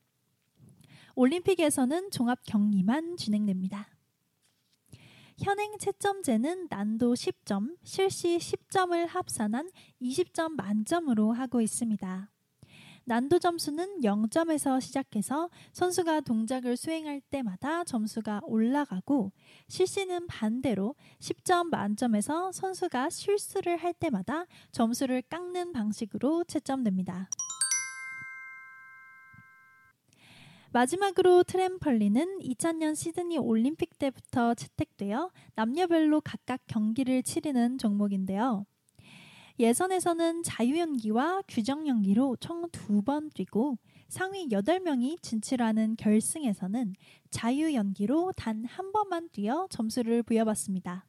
올림픽에서는 1.15 2.11
종합 2.11 2.41
경기만 2.45 3.17
진행됩니다. 3.17 3.89
현행 5.39 5.79
채점제는 5.79 6.67
난도 6.69 7.15
10점, 7.15 7.77
실시 7.83 8.37
10점을 8.37 9.07
합산한 9.07 9.71
20점 10.03 10.51
만점으로 10.57 11.33
하고 11.33 11.63
있습니다. 11.63 12.31
난도 13.05 13.39
점수는 13.39 14.03
0점에서 14.03 14.81
시작해서 14.81 15.49
선수가 15.73 16.21
동작을 16.21 16.77
수행할 16.77 17.21
때마다 17.23 17.83
점수가 17.85 18.43
올라가고 18.45 19.33
실시는 19.67 20.27
반대로 20.27 20.95
10점 21.19 21.71
만점에서 21.71 22.53
선수가 22.53 23.11
실수를 23.11 23.79
할 23.79 23.95
때마다 23.95 24.45
점수를 24.71 25.23
깎는 25.23 25.73
방식으로 25.73 26.45
채점됩니다. 26.45 27.31
마지막으로 30.73 31.43
트램펄린은 31.43 32.39
2000년 32.41 32.95
시드니 32.95 33.39
올림픽 33.39 33.99
때부터 33.99 34.55
채택되어 34.55 35.31
남녀별로 35.57 36.21
각각 36.21 36.61
경기를 36.69 37.23
치르는 37.25 37.79
종목인데요. 37.79 38.67
예선에서는 39.59 40.43
자유연기와 40.45 41.43
규정연기로 41.49 42.37
총 42.37 42.71
두 42.71 43.03
번 43.03 43.31
뛰고 43.31 43.79
상위 44.09 44.49
8명이 44.49 45.21
진출하는 45.23 45.97
결승에서는 45.97 46.95
자유연기로 47.31 48.33
단 48.37 48.65
한 48.65 48.93
번만 48.93 49.29
뛰어 49.33 49.67
점수를 49.71 50.23
부여받습니다. 50.23 51.05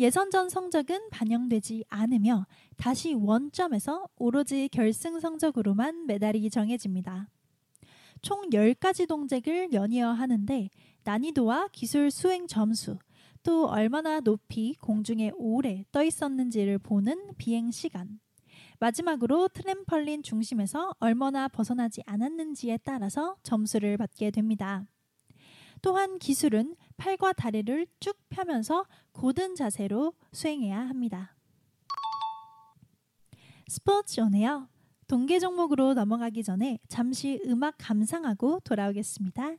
예선전 0.00 0.48
성적은 0.48 1.10
반영되지 1.10 1.84
않으며 1.88 2.46
다시 2.76 3.14
원점에서 3.14 4.08
오로지 4.16 4.68
결승 4.68 5.18
성적으로만 5.18 6.06
메달이 6.06 6.50
정해집니다. 6.50 7.28
총 8.22 8.50
10가지 8.50 9.06
동작을 9.06 9.72
연이어 9.72 10.10
하는데 10.10 10.70
난이도와 11.04 11.68
기술 11.72 12.10
수행 12.10 12.46
점수, 12.46 12.98
또 13.42 13.66
얼마나 13.68 14.20
높이 14.20 14.74
공중에 14.80 15.32
오래 15.36 15.84
떠 15.92 16.02
있었는지를 16.02 16.78
보는 16.78 17.34
비행 17.38 17.70
시간, 17.70 18.20
마지막으로 18.80 19.48
트램펄린 19.48 20.22
중심에서 20.22 20.94
얼마나 20.98 21.48
벗어나지 21.48 22.02
않았는지에 22.06 22.78
따라서 22.84 23.36
점수를 23.42 23.96
받게 23.96 24.30
됩니다. 24.30 24.84
또한 25.82 26.18
기술은 26.18 26.76
팔과 26.96 27.32
다리를 27.32 27.86
쭉 28.00 28.16
펴면서 28.28 28.84
고든 29.12 29.54
자세로 29.54 30.12
수행해야 30.32 30.80
합니다. 30.80 31.36
스포츠 33.68 34.20
오네요. 34.20 34.68
동계 35.08 35.38
종목으로 35.38 35.94
넘어가기 35.94 36.44
전에 36.44 36.78
잠시 36.86 37.40
음악 37.46 37.76
감상하고 37.78 38.60
돌아오겠습니다. 38.62 39.54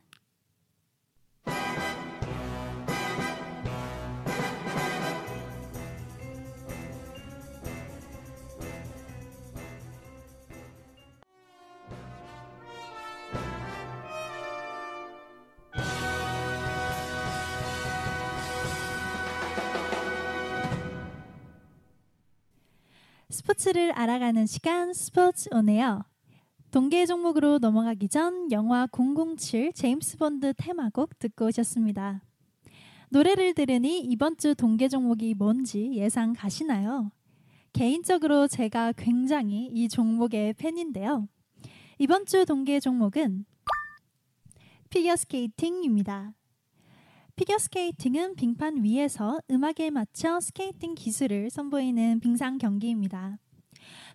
스포츠를 23.60 23.92
알아가는 23.92 24.46
시간 24.46 24.94
스포츠 24.94 25.48
온 25.52 25.69
에어. 25.69 26.02
동계 26.70 27.04
종목으로 27.04 27.58
넘어가기 27.58 28.08
전 28.08 28.50
영화 28.52 28.86
007 28.86 29.74
제임스 29.74 30.16
본드 30.16 30.54
테마곡 30.56 31.18
듣고 31.18 31.46
오셨습니다. 31.46 32.22
노래를 33.10 33.52
들으니 33.54 34.00
이번 34.00 34.38
주 34.38 34.54
동계 34.54 34.88
종목이 34.88 35.34
뭔지 35.34 35.92
예상 35.92 36.32
가시나요? 36.32 37.12
개인적으로 37.72 38.48
제가 38.48 38.92
굉장히 38.92 39.66
이 39.66 39.88
종목의 39.88 40.54
팬인데요. 40.54 41.28
이번 41.98 42.24
주 42.24 42.46
동계 42.46 42.80
종목은 42.80 43.44
피겨스케이팅입니다. 44.88 46.32
피겨스케이팅은 47.36 48.36
빙판 48.36 48.82
위에서 48.82 49.38
음악에 49.50 49.90
맞춰 49.90 50.40
스케이팅 50.40 50.94
기술을 50.94 51.50
선보이는 51.50 52.20
빙상 52.20 52.56
경기입니다. 52.58 53.38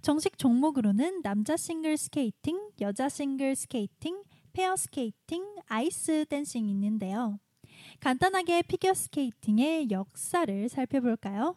정식 0.02 0.38
종목으로는 0.38 1.22
남자 1.22 1.58
싱글 1.58 1.98
스케이팅, 1.98 2.70
여자 2.82 3.10
싱글 3.10 3.56
스케이팅, 3.56 4.24
페어 4.54 4.76
스케이팅, 4.76 5.44
아이스 5.68 6.26
댄싱이 6.30 6.70
있는데요. 6.72 7.40
간단하게 8.00 8.64
피겨 8.64 8.94
스케이팅의 8.94 9.90
역사를 9.92 10.70
살펴볼까요? 10.70 11.56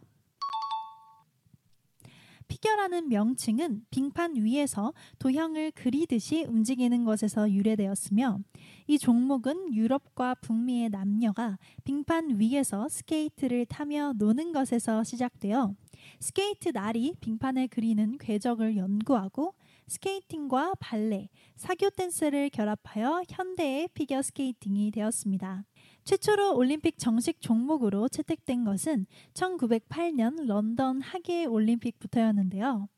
피겨라는 2.48 3.08
명칭은 3.08 3.84
빙판 3.90 4.36
위에서 4.36 4.92
도형을 5.18 5.72
그리듯이 5.72 6.44
움직이는 6.44 7.04
것에서 7.04 7.50
유래되었으며 7.50 8.40
이 8.86 8.98
종목은 8.98 9.74
유럽과 9.74 10.34
북미의 10.36 10.90
남녀가 10.90 11.58
빙판 11.84 12.40
위에서 12.40 12.88
스케이트를 12.88 13.66
타며 13.66 14.14
노는 14.16 14.52
것에서 14.52 15.04
시작되어 15.04 15.74
스케이트 16.20 16.70
날이 16.70 17.14
빙판에 17.20 17.68
그리는 17.68 18.16
궤적을 18.18 18.76
연구하고 18.76 19.54
스케이팅과 19.86 20.74
발레, 20.80 21.28
사교 21.56 21.90
댄스를 21.90 22.50
결합하여 22.50 23.22
현대의 23.28 23.88
피겨 23.94 24.20
스케이팅이 24.22 24.90
되었습니다. 24.90 25.64
최초로 26.08 26.56
올림픽 26.56 26.96
정식 26.96 27.42
종목으로 27.42 28.08
채택된 28.08 28.64
것은 28.64 29.04
1908년 29.34 30.46
런던 30.46 31.02
하계 31.02 31.44
올림픽부터였는데요. 31.44 32.88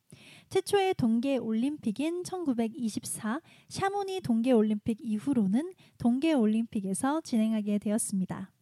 최초의 0.48 0.94
동계 0.94 1.38
올림픽인 1.38 2.22
1924 2.22 3.40
샤모니 3.68 4.20
동계 4.20 4.52
올림픽 4.52 4.98
이후로는 5.00 5.72
동계 5.98 6.34
올림픽에서 6.34 7.20
진행하게 7.22 7.78
되었습니다. 7.80 8.52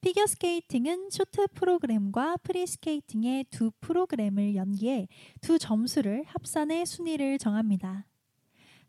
피겨 0.00 0.24
스케이팅은 0.24 1.10
쇼트 1.10 1.48
프로그램과 1.54 2.36
프리 2.44 2.64
스케이팅의 2.64 3.46
두 3.50 3.72
프로그램을 3.80 4.54
연기해 4.54 5.08
두 5.40 5.58
점수를 5.58 6.22
합산해 6.26 6.84
순위를 6.84 7.38
정합니다. 7.38 8.06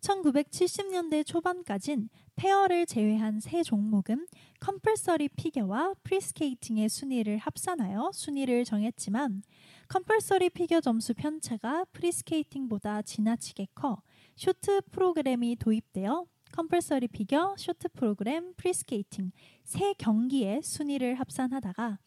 1970년대 0.01 1.25
초반까진 1.25 2.09
페어를 2.35 2.85
제외한 2.85 3.39
세 3.39 3.63
종목은 3.63 4.27
compulsory 4.59 5.29
피겨와 5.29 5.95
프리스케이팅의 6.03 6.89
순위를 6.89 7.37
합산하여 7.37 8.11
순위를 8.13 8.63
정했지만 8.65 9.43
compulsory 9.87 10.49
피겨 10.51 10.81
점수 10.81 11.13
편차가 11.13 11.85
프리스케이팅보다 11.91 13.01
지나치게 13.01 13.67
커 13.73 14.01
쇼트 14.35 14.81
프로그램이 14.91 15.55
도입되어 15.55 16.25
compulsory 16.51 17.09
피겨, 17.09 17.55
쇼트 17.57 17.89
프로그램, 17.89 18.53
프리스케이팅 18.55 19.31
세 19.63 19.93
경기의 19.93 20.61
순위를 20.63 21.15
합산하다가 21.15 21.99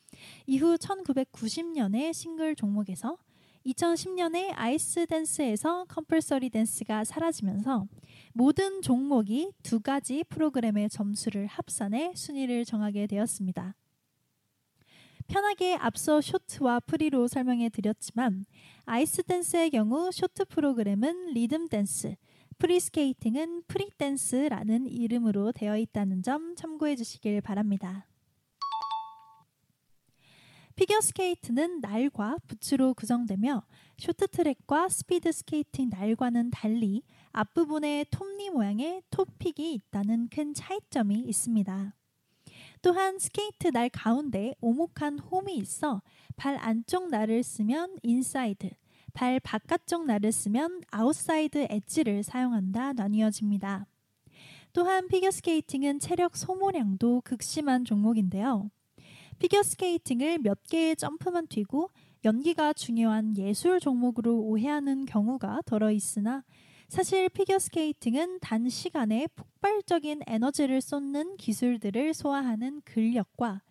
이후 0.46 0.76
1990년에 0.76 2.12
싱글 2.12 2.54
종목에서 2.54 3.18
2010년에 3.66 4.52
아이스 4.54 5.06
댄스에서 5.06 5.84
compulsory 5.84 6.50
댄스가 6.50 7.04
사라지면서 7.04 7.86
모든 8.32 8.80
종목이 8.80 9.52
두 9.62 9.80
가지 9.80 10.24
프로그램의 10.24 10.88
점수를 10.88 11.46
합산해 11.46 12.12
순위를 12.14 12.64
정하게 12.64 13.06
되었습니다. 13.06 13.74
편하게 15.28 15.76
앞서 15.76 16.20
쇼트와 16.20 16.80
프리로 16.80 17.28
설명해 17.28 17.68
드렸지만 17.68 18.46
아이스 18.84 19.22
댄스의 19.22 19.70
경우 19.70 20.10
쇼트 20.10 20.46
프로그램은 20.46 21.34
리듬 21.34 21.68
댄스, 21.68 22.16
프리스케이팅은 22.58 23.62
프리댄스라는 23.68 24.88
이름으로 24.88 25.52
되어 25.52 25.76
있다는 25.76 26.22
점 26.22 26.56
참고해 26.56 26.96
주시길 26.96 27.40
바랍니다. 27.42 28.09
피겨 30.80 30.98
스케이트는 30.98 31.80
날과 31.82 32.38
부츠로 32.46 32.94
구성되며 32.94 33.62
쇼트트랙과 33.98 34.88
스피드 34.88 35.30
스케이팅 35.30 35.90
날과는 35.90 36.50
달리 36.50 37.02
앞부분에 37.32 38.06
톱니 38.10 38.48
모양의 38.48 39.02
toe 39.10 39.34
pick이 39.34 39.74
있다는 39.74 40.30
큰 40.30 40.54
차이점이 40.54 41.16
있습니다. 41.16 41.94
또한 42.80 43.18
스케이트 43.18 43.68
날 43.68 43.90
가운데 43.90 44.54
오목한 44.62 45.18
홈이 45.18 45.54
있어 45.58 46.00
발 46.36 46.56
안쪽 46.58 47.10
날을 47.10 47.42
쓰면 47.42 47.98
인사이드, 48.02 48.70
발 49.12 49.38
바깥쪽 49.38 50.06
날을 50.06 50.32
쓰면 50.32 50.84
아웃사이드 50.90 51.66
엣지를 51.68 52.22
사용한다 52.22 52.94
나뉘어집니다. 52.94 53.86
또한 54.72 55.08
피겨스케이팅은 55.08 55.98
체력 55.98 56.38
소모량도 56.38 57.20
극심한 57.26 57.84
종목인데요. 57.84 58.70
피겨스케이팅을 59.40 60.38
몇 60.38 60.62
개의 60.64 60.96
점프만 60.96 61.46
뛰고 61.46 61.90
연기가 62.24 62.74
중요한 62.74 63.36
예술 63.38 63.80
종목으로 63.80 64.38
오해하는 64.38 65.06
경우가 65.06 65.62
더러 65.64 65.90
있으나 65.90 66.44
사실 66.88 67.30
피겨스케이팅은 67.30 68.40
단시간에 68.40 69.28
폭발적인 69.34 70.22
에너지를 70.26 70.82
쏟는 70.82 71.38
기술들을 71.38 72.12
소화하는 72.12 72.82
근력과 72.84 73.62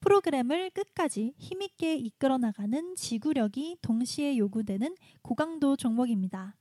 프로그램을 0.00 0.70
끝까지 0.70 1.34
힘있게 1.36 1.96
이끌어 1.96 2.38
나가는 2.38 2.94
지구력이 2.96 3.78
동시에 3.82 4.38
요구되는 4.38 4.96
고강도 5.20 5.76
종목입니다. 5.76 6.56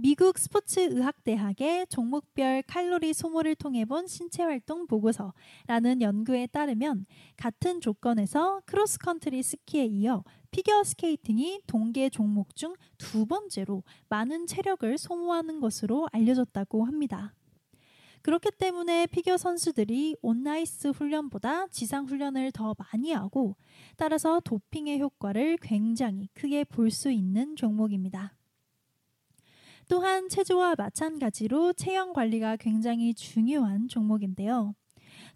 미국 0.00 0.38
스포츠 0.38 0.78
의학대학의 0.78 1.88
종목별 1.88 2.62
칼로리 2.68 3.12
소모를 3.12 3.56
통해 3.56 3.84
본 3.84 4.06
신체 4.06 4.44
활동 4.44 4.86
보고서라는 4.86 6.02
연구에 6.02 6.46
따르면 6.46 7.04
같은 7.36 7.80
조건에서 7.80 8.62
크로스컨트리 8.66 9.42
스키에 9.42 9.86
이어 9.86 10.22
피겨 10.52 10.84
스케이팅이 10.84 11.62
동계 11.66 12.10
종목 12.10 12.54
중 12.54 12.74
두 12.96 13.26
번째로 13.26 13.82
많은 14.08 14.46
체력을 14.46 14.96
소모하는 14.98 15.58
것으로 15.60 16.08
알려졌다고 16.12 16.84
합니다. 16.84 17.34
그렇기 18.22 18.50
때문에 18.56 19.06
피겨 19.06 19.36
선수들이 19.36 20.16
on-ice 20.22 20.88
훈련보다 20.88 21.66
지상 21.68 22.04
훈련을 22.04 22.52
더 22.52 22.74
많이 22.78 23.12
하고 23.12 23.56
따라서 23.96 24.40
도핑의 24.40 25.00
효과를 25.00 25.58
굉장히 25.60 26.28
크게 26.34 26.62
볼 26.64 26.90
수 26.90 27.10
있는 27.10 27.56
종목입니다. 27.56 28.37
또한 29.88 30.28
체조와 30.28 30.74
마찬가지로 30.76 31.72
체형 31.72 32.12
관리가 32.12 32.56
굉장히 32.56 33.14
중요한 33.14 33.88
종목인데요. 33.88 34.74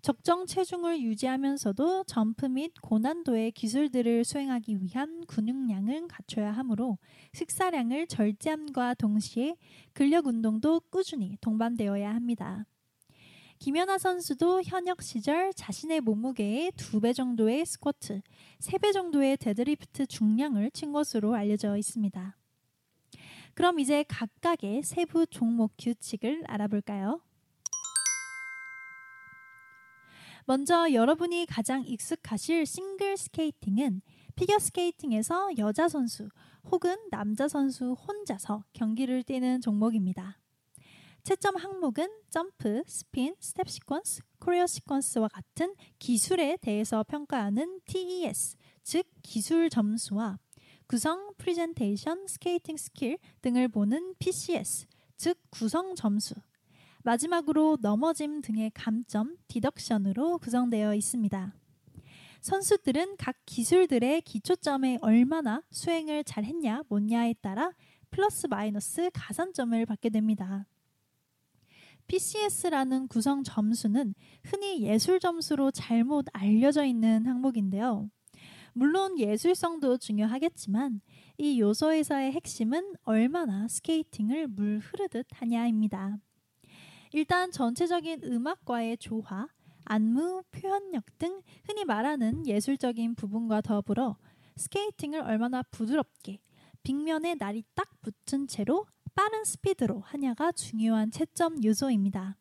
적정 0.02 0.46
체중을 0.46 1.00
유지하면서도 1.00 2.04
점프 2.04 2.46
및 2.46 2.72
고난도의 2.82 3.52
기술들을 3.52 4.24
수행하기 4.24 4.82
위한 4.82 5.24
근육량을 5.26 6.06
갖춰야 6.08 6.52
하므로 6.52 6.98
식사량을 7.32 8.08
절제함과 8.08 8.94
동시에 8.94 9.56
근력 9.94 10.26
운동도 10.26 10.80
꾸준히 10.90 11.36
동반되어야 11.40 12.14
합니다. 12.14 12.66
김연아 13.58 13.98
선수도 13.98 14.60
현역 14.64 15.02
시절 15.02 15.52
자신의 15.54 16.00
몸무게의 16.00 16.72
두배 16.76 17.12
정도의 17.12 17.64
스쿼트, 17.64 18.20
세배 18.58 18.92
정도의 18.92 19.36
데드리프트 19.36 20.06
중량을 20.06 20.72
친 20.72 20.92
것으로 20.92 21.34
알려져 21.34 21.76
있습니다. 21.76 22.36
그럼 23.54 23.78
이제 23.78 24.04
각각의 24.08 24.82
세부 24.82 25.26
종목 25.26 25.74
규칙을 25.78 26.44
알아볼까요? 26.46 27.20
먼저 30.46 30.92
여러분이 30.92 31.46
가장 31.46 31.84
익숙하실 31.84 32.66
싱글 32.66 33.16
스케이팅은 33.16 34.02
피겨 34.34 34.58
스케이팅에서 34.58 35.50
여자 35.58 35.88
선수 35.88 36.28
혹은 36.64 36.96
남자 37.10 37.46
선수 37.46 37.92
혼자서 37.92 38.64
경기를 38.72 39.22
뛰는 39.22 39.60
종목입니다. 39.60 40.40
채점 41.22 41.56
항목은 41.56 42.08
점프, 42.30 42.82
스핀, 42.88 43.36
스텝 43.38 43.68
시퀀스, 43.68 44.24
choreo 44.40 44.64
sequence와 44.64 45.28
같은 45.32 45.74
기술에 46.00 46.56
대해서 46.56 47.04
평가하는 47.04 47.80
TES, 47.84 48.56
즉 48.82 49.06
기술 49.22 49.70
점수와 49.70 50.40
구성, 50.92 51.32
프리젠테이션, 51.38 52.26
스케이팅 52.26 52.76
스킬 52.76 53.16
등을 53.40 53.68
보는 53.68 54.14
PCS, 54.18 54.86
즉 55.16 55.38
구성 55.48 55.94
점수. 55.94 56.34
마지막으로 57.02 57.78
넘어짐 57.80 58.42
등의 58.42 58.72
감점, 58.74 59.38
deduction으로 59.48 60.36
구성되어 60.36 60.94
있습니다. 60.94 61.54
선수들은 62.42 63.16
각 63.16 63.36
기술들의 63.46 64.20
기초점에 64.20 64.98
얼마나 65.00 65.62
수행을 65.70 66.24
잘 66.24 66.44
했냐, 66.44 66.82
못냐에 66.90 67.36
따라 67.40 67.72
플러스 68.10 68.46
마이너스 68.46 69.08
가산점을 69.14 69.86
받게 69.86 70.10
됩니다. 70.10 70.66
PCS라는 72.06 73.08
구성 73.08 73.44
점수는 73.44 74.14
흔히 74.44 74.82
예술 74.82 75.20
점수로 75.20 75.70
잘못 75.70 76.26
알려져 76.34 76.84
있는 76.84 77.24
항목인데요. 77.24 78.10
물론 78.74 79.18
예술성도 79.18 79.98
중요하겠지만 79.98 81.00
이 81.38 81.60
요소에서의 81.60 82.32
핵심은 82.32 82.94
얼마나 83.02 83.68
스케이팅을 83.68 84.48
물 84.48 84.78
흐르듯 84.78 85.26
하냐입니다. 85.32 86.18
일단 87.12 87.50
전체적인 87.50 88.22
음악과의 88.24 88.96
조화, 88.98 89.46
안무, 89.84 90.42
표현력 90.50 91.18
등 91.18 91.42
흔히 91.66 91.84
말하는 91.84 92.46
예술적인 92.46 93.14
부분과 93.14 93.60
더불어 93.60 94.16
스케이팅을 94.56 95.20
얼마나 95.20 95.62
부드럽게 95.62 96.40
빅면에 96.82 97.34
날이 97.34 97.64
딱 97.74 97.88
붙은 98.00 98.46
채로 98.46 98.86
빠른 99.14 99.44
스피드로 99.44 100.00
하냐가 100.00 100.52
중요한 100.52 101.10
채점 101.10 101.62
요소입니다. 101.62 102.36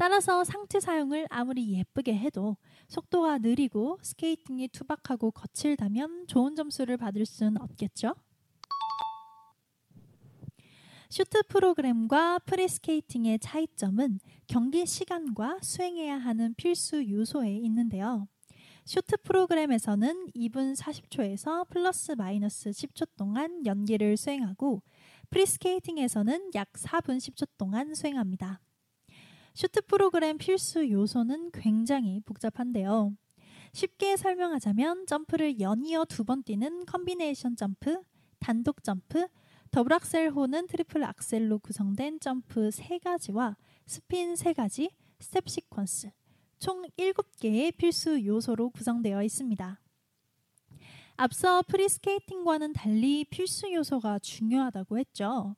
따라서 0.00 0.44
상체 0.44 0.80
사용을 0.80 1.26
아무리 1.28 1.74
예쁘게 1.74 2.16
해도 2.16 2.56
속도가 2.88 3.36
느리고 3.36 3.98
스케이팅이 4.00 4.68
투박하고 4.68 5.30
거칠다면 5.30 6.26
좋은 6.26 6.56
점수를 6.56 6.96
받을 6.96 7.26
수는 7.26 7.60
없겠죠? 7.60 8.14
쇼트 11.10 11.42
프로그램과 11.48 12.38
프리스케이팅의 12.46 13.40
차이점은 13.40 14.20
경기 14.46 14.86
시간과 14.86 15.58
수행해야 15.60 16.16
하는 16.16 16.54
필수 16.54 17.06
요소에 17.06 17.58
있는데요. 17.58 18.26
쇼트 18.86 19.18
프로그램에서는 19.18 20.30
2분 20.34 20.78
40초에서 20.78 21.68
플러스 21.68 22.12
마이너스 22.12 22.70
10초 22.70 23.06
동안 23.18 23.66
연기를 23.66 24.16
수행하고 24.16 24.80
프리스케이팅에서는 25.28 26.52
약 26.54 26.72
4분 26.72 27.18
10초 27.18 27.46
동안 27.58 27.94
수행합니다. 27.94 28.62
쇼트 29.54 29.82
프로그램 29.82 30.38
필수 30.38 30.88
요소는 30.90 31.50
굉장히 31.52 32.20
복잡한데요. 32.20 33.14
쉽게 33.72 34.16
설명하자면 34.16 35.06
점프를 35.06 35.60
연이어 35.60 36.04
두 36.06 36.24
번 36.24 36.42
뛰는 36.42 36.86
콤비네이션 36.86 37.56
점프, 37.56 38.00
단독 38.38 38.82
점프, 38.82 39.26
더블 39.70 39.92
악셀 39.92 40.30
호는 40.30 40.66
트리플 40.66 41.04
악셀로 41.04 41.60
구성된 41.60 42.20
점프 42.20 42.70
세가지와 42.70 43.56
스핀 43.86 44.34
세가지 44.34 44.90
스텝 45.20 45.44
시퀀스, 45.44 46.10
총 46.58 46.82
7개의 46.98 47.76
필수 47.76 48.24
요소로 48.24 48.70
구성되어 48.70 49.22
있습니다. 49.22 49.80
앞서 51.16 51.62
프리스케이팅과는 51.68 52.72
달리 52.72 53.24
필수 53.24 53.72
요소가 53.72 54.18
중요하다고 54.18 54.98
했죠. 54.98 55.54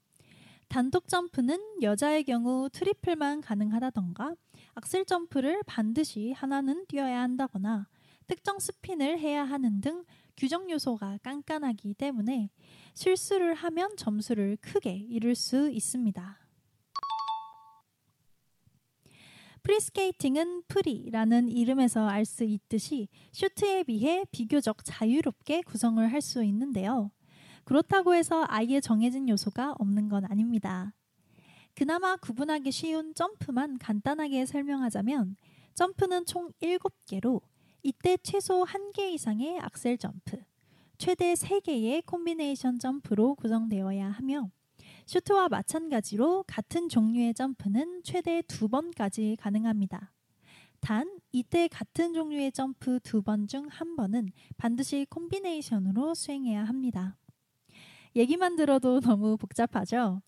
단독 0.73 1.07
점프는 1.07 1.83
여자의 1.83 2.25
경우 2.25 2.71
트리플만 2.73 3.43
가능하다던가 3.43 4.35
악셀 4.75 5.05
점프를 5.05 5.63
반드시 5.67 6.33
하나는 6.33 6.87
뛰어야 6.87 7.21
한다거나 7.21 7.89
특정 8.27 8.59
스핀을 8.59 9.19
해야 9.19 9.45
하는 9.45 9.83
등 9.83 10.07
규정 10.35 10.71
요소가 10.71 11.19
깐깐하기 11.23 11.93
때문에 11.93 12.49
실수를 12.95 13.53
하면 13.53 13.99
점수를 13.99 14.57
크게 14.63 14.95
잃을 14.95 15.35
수 15.35 15.69
있습니다. 15.69 16.39
프리스케이팅은 19.63 20.63
프리라는 20.69 21.51
이름에서 21.51 22.09
알 22.09 22.25
수 22.25 22.45
있듯이 22.45 23.11
쇼트에 23.33 23.85
비해 23.85 24.25
비교적 24.33 24.79
자유롭게 24.87 25.65
구성을 25.67 26.11
할 26.11 26.23
수 26.23 26.43
있는데요. 26.43 27.11
그렇다고 27.65 28.15
해서 28.15 28.45
아예 28.49 28.81
정해진 28.81 29.29
요소가 29.29 29.73
없는 29.79 30.09
건 30.09 30.25
아닙니다. 30.25 30.93
그나마 31.75 32.17
구분하기 32.17 32.71
쉬운 32.71 33.15
점프만 33.15 33.79
간단하게 33.79 34.45
설명하자면 34.47 35.37
점프는 35.75 36.27
총 36.27 36.53
7개로 36.61 37.41
이때 37.83 38.17
최소 38.23 38.65
1개 38.65 39.13
이상의 39.13 39.59
악셀 39.61 39.99
점프, 39.99 40.39
최대 40.99 41.33
3개의 41.35 42.05
콤비네이션 42.07 42.79
점프로 42.79 43.35
구성되어야 43.37 44.09
하며 44.11 44.51
쇼트와 45.07 45.49
마찬가지로 45.49 46.45
같은 46.47 46.89
종류의 46.89 47.35
점프는 47.35 48.03
최대 48.05 48.43
2번까지 48.43 49.37
가능합니다. 49.39 50.13
단 50.81 51.19
이때 51.33 51.69
같은 51.69 52.13
종류의 52.13 52.53
점프 52.53 53.01
두 53.01 53.23
번 53.23 53.47
중 53.47 53.69
한 53.71 53.97
번은 53.97 54.29
반드시 54.57 55.07
콤비네이션으로 55.09 56.15
수행해야 56.15 56.65
합니다. 56.65 57.17
얘기만 58.15 58.57
들어도 58.57 59.01
너무 59.01 59.37
복잡하죠? 59.37 60.23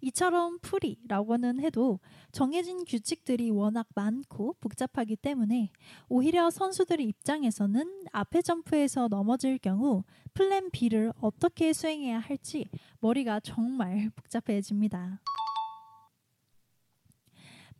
이처럼 0.00 0.58
프리라고는 0.60 1.60
해도 1.60 1.98
정해진 2.30 2.84
규칙들이 2.84 3.50
워낙 3.50 3.86
많고 3.94 4.54
복잡하기 4.60 5.16
때문에 5.16 5.70
오히려 6.08 6.50
선수들의 6.50 7.06
입장에서는 7.06 8.04
앞에 8.12 8.42
점프에서 8.42 9.08
넘어질 9.08 9.58
경우 9.58 10.04
plan 10.34 10.70
B를 10.70 11.12
어떻게 11.20 11.72
수행해야 11.72 12.18
할지 12.18 12.68
머리가 13.00 13.40
정말 13.40 14.10
복잡해집니다. 14.16 15.20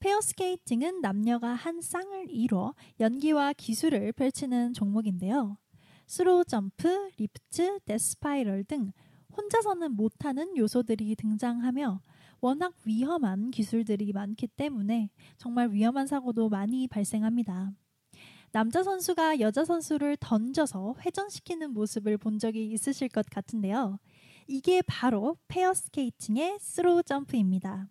페어 0.00 0.20
스케이팅은 0.20 1.00
남녀가 1.00 1.54
한 1.54 1.80
쌍을 1.80 2.26
이뤄 2.28 2.74
연기와 3.00 3.54
기술을 3.54 4.12
펼치는 4.12 4.74
종목인데요. 4.74 5.56
throw 6.06 6.44
점프, 6.44 7.08
리프트, 7.16 7.80
death 7.86 8.22
spiral 8.22 8.64
등 8.64 8.92
혼자서는 9.36 9.92
못하는 9.92 10.56
요소들이 10.56 11.16
등장하며 11.16 12.00
워낙 12.40 12.74
위험한 12.84 13.50
기술들이 13.50 14.12
많기 14.12 14.46
때문에 14.46 15.10
정말 15.38 15.70
위험한 15.70 16.06
사고도 16.06 16.48
많이 16.48 16.86
발생합니다. 16.88 17.72
남자 18.52 18.82
선수가 18.84 19.40
여자 19.40 19.64
선수를 19.64 20.16
던져서 20.20 20.96
회전시키는 21.04 21.72
모습을 21.72 22.18
본 22.18 22.38
적이 22.38 22.70
있으실 22.70 23.08
것 23.08 23.26
같은데요. 23.28 23.98
이게 24.46 24.82
바로 24.82 25.36
페어 25.48 25.74
스케이팅의 25.74 26.58
throw 26.60 27.02
점프입니다. 27.02 27.88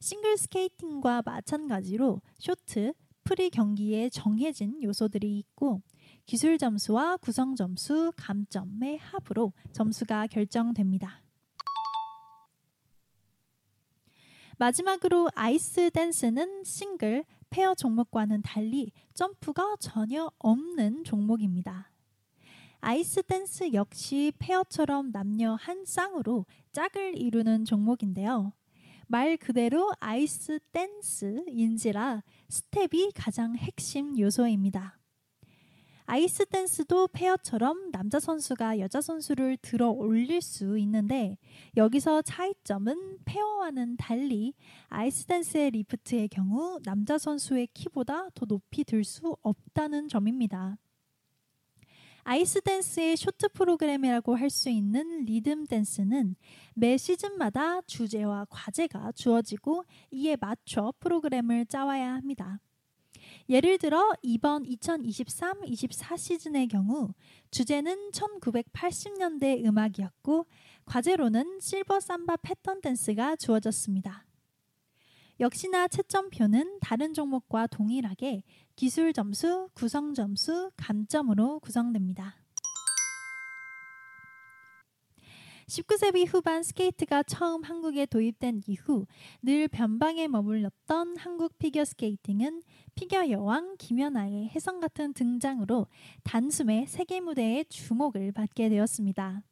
싱글 0.00 0.38
스케이팅과 0.38 1.22
마찬가지로 1.24 2.22
쇼트, 2.38 2.94
프리 3.24 3.50
경기에 3.50 4.08
정해진 4.08 4.82
요소들이 4.82 5.38
있고 5.38 5.82
기술 6.26 6.58
점수와 6.58 7.18
구성 7.18 7.54
점수, 7.54 8.12
감점의 8.16 8.98
합으로 8.98 9.52
점수가 9.72 10.26
결정됩니다. 10.26 11.22
마지막으로 14.58 15.30
아이스 15.36 15.88
댄스는 15.90 16.64
싱글, 16.64 17.24
페어 17.48 17.76
종목과는 17.76 18.42
달리 18.42 18.90
점프가 19.14 19.76
전혀 19.78 20.28
없는 20.38 21.04
종목입니다. 21.04 21.92
아이스 22.80 23.22
댄스 23.22 23.72
역시 23.72 24.32
페어처럼 24.40 25.12
남녀 25.12 25.54
한 25.54 25.84
쌍으로 25.84 26.44
짝을 26.72 27.16
이루는 27.16 27.64
종목인데요. 27.64 28.52
말 29.06 29.36
그대로 29.36 29.92
아이스 30.00 30.58
댄스인지라 30.72 32.24
스텝이 32.48 33.12
가장 33.14 33.54
핵심 33.56 34.18
요소입니다. 34.18 34.98
아이스 36.08 36.46
댄스도 36.46 37.08
페어처럼 37.08 37.90
남자 37.90 38.20
선수가 38.20 38.78
여자 38.78 39.00
선수를 39.00 39.56
들어 39.60 39.90
올릴 39.90 40.40
수 40.40 40.78
있는데 40.78 41.36
여기서 41.76 42.22
차이점은 42.22 43.18
페어와는 43.24 43.96
달리 43.96 44.54
아이스 44.88 45.26
댄스의 45.26 45.72
리프트의 45.72 46.28
경우 46.28 46.78
남자 46.84 47.18
선수의 47.18 47.68
키보다 47.74 48.28
더 48.34 48.46
높이 48.46 48.84
들 48.84 49.02
수 49.04 49.36
없다는 49.42 50.08
점입니다. 50.08 50.78
아이스 52.24 52.60
댄스의 52.60 53.16
쇼트 53.16 53.48
프로그램이라고 53.50 54.36
할 54.36 54.48
수 54.50 54.68
있는 54.70 55.24
리듬 55.24 55.64
댄스는 55.66 56.34
매 56.74 56.96
시즌마다 56.96 57.80
주제와 57.82 58.46
과제가 58.50 59.12
주어지고 59.12 59.84
이에 60.10 60.36
맞춰 60.40 60.92
프로그램을 61.00 61.66
짜와야 61.66 62.14
합니다. 62.14 62.60
예를 63.48 63.78
들어 63.78 64.12
이번 64.22 64.64
2023-24 64.64 66.16
시즌의 66.16 66.68
경우 66.68 67.12
주제는 67.50 68.10
1980년대 68.12 69.64
음악이었고 69.64 70.46
과제로는 70.84 71.60
실버 71.60 72.00
삼바 72.00 72.36
패턴 72.42 72.80
댄스가 72.80 73.36
주어졌습니다. 73.36 74.24
역시나 75.38 75.88
채점표는 75.88 76.78
다른 76.80 77.12
종목과 77.12 77.66
동일하게 77.66 78.42
기술 78.74 79.12
점수, 79.12 79.68
구성 79.74 80.14
점수, 80.14 80.70
감점으로 80.76 81.60
구성됩니다. 81.60 82.45
19세기 85.68 86.32
후반 86.32 86.62
스케이트가 86.62 87.24
처음 87.24 87.64
한국에 87.64 88.06
도입된 88.06 88.62
이후 88.68 89.04
늘 89.42 89.66
변방에 89.66 90.28
머물렀던 90.28 91.16
한국 91.16 91.58
피겨 91.58 91.84
스케이팅은 91.84 92.62
피겨 92.94 93.28
여왕 93.28 93.74
김연아의 93.76 94.50
혜성 94.54 94.78
같은 94.78 95.12
등장으로 95.12 95.88
단숨에 96.22 96.86
세계 96.86 97.20
무대에 97.20 97.64
주목을 97.64 98.30
받게 98.30 98.68
되었습니다. 98.68 99.42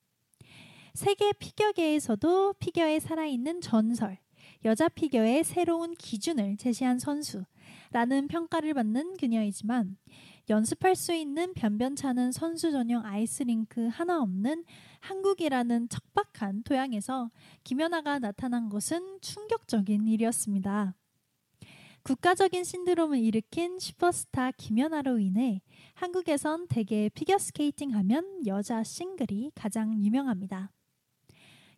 세계 0.95 1.33
피겨계에서도 1.33 2.53
피겨에 2.61 3.01
살아있는 3.01 3.61
전설, 3.61 4.19
여자 4.65 4.89
피겨의 4.89 5.43
새로운 5.43 5.95
기준을 5.95 6.59
제시한 6.59 7.01
선수라는 7.01 8.29
평가를 8.29 8.73
받는 8.75 9.17
그녀이지만 9.17 9.97
연습할 10.49 10.95
수 10.95 11.15
있는 11.15 11.55
변변찮은 11.55 12.31
선수 12.31 12.71
전용 12.71 13.05
아이스링크 13.05 13.89
하나 13.89 14.21
없는 14.21 14.65
한국이라는 15.05 15.91
척박한 15.91 16.63
토양에서 16.63 17.31
김연아가 17.63 18.19
나타난 18.19 18.71
것은 18.71 19.19
충격적인 19.21 20.09
일이었습니다. 20.09 20.95
국가적인 22.03 22.65
신드롬을 22.65 23.19
일으킨 23.19 23.79
슈퍼스타 23.79 24.53
김연아로 24.53 25.19
인해 25.19 25.61
한국에선 25.95 26.69
대개 26.69 27.11
피겨스케이팅 27.11 27.95
하면 27.95 28.47
여자 28.47 28.83
싱글이 28.83 29.53
가장 29.55 30.03
유명합니다. 30.03 30.71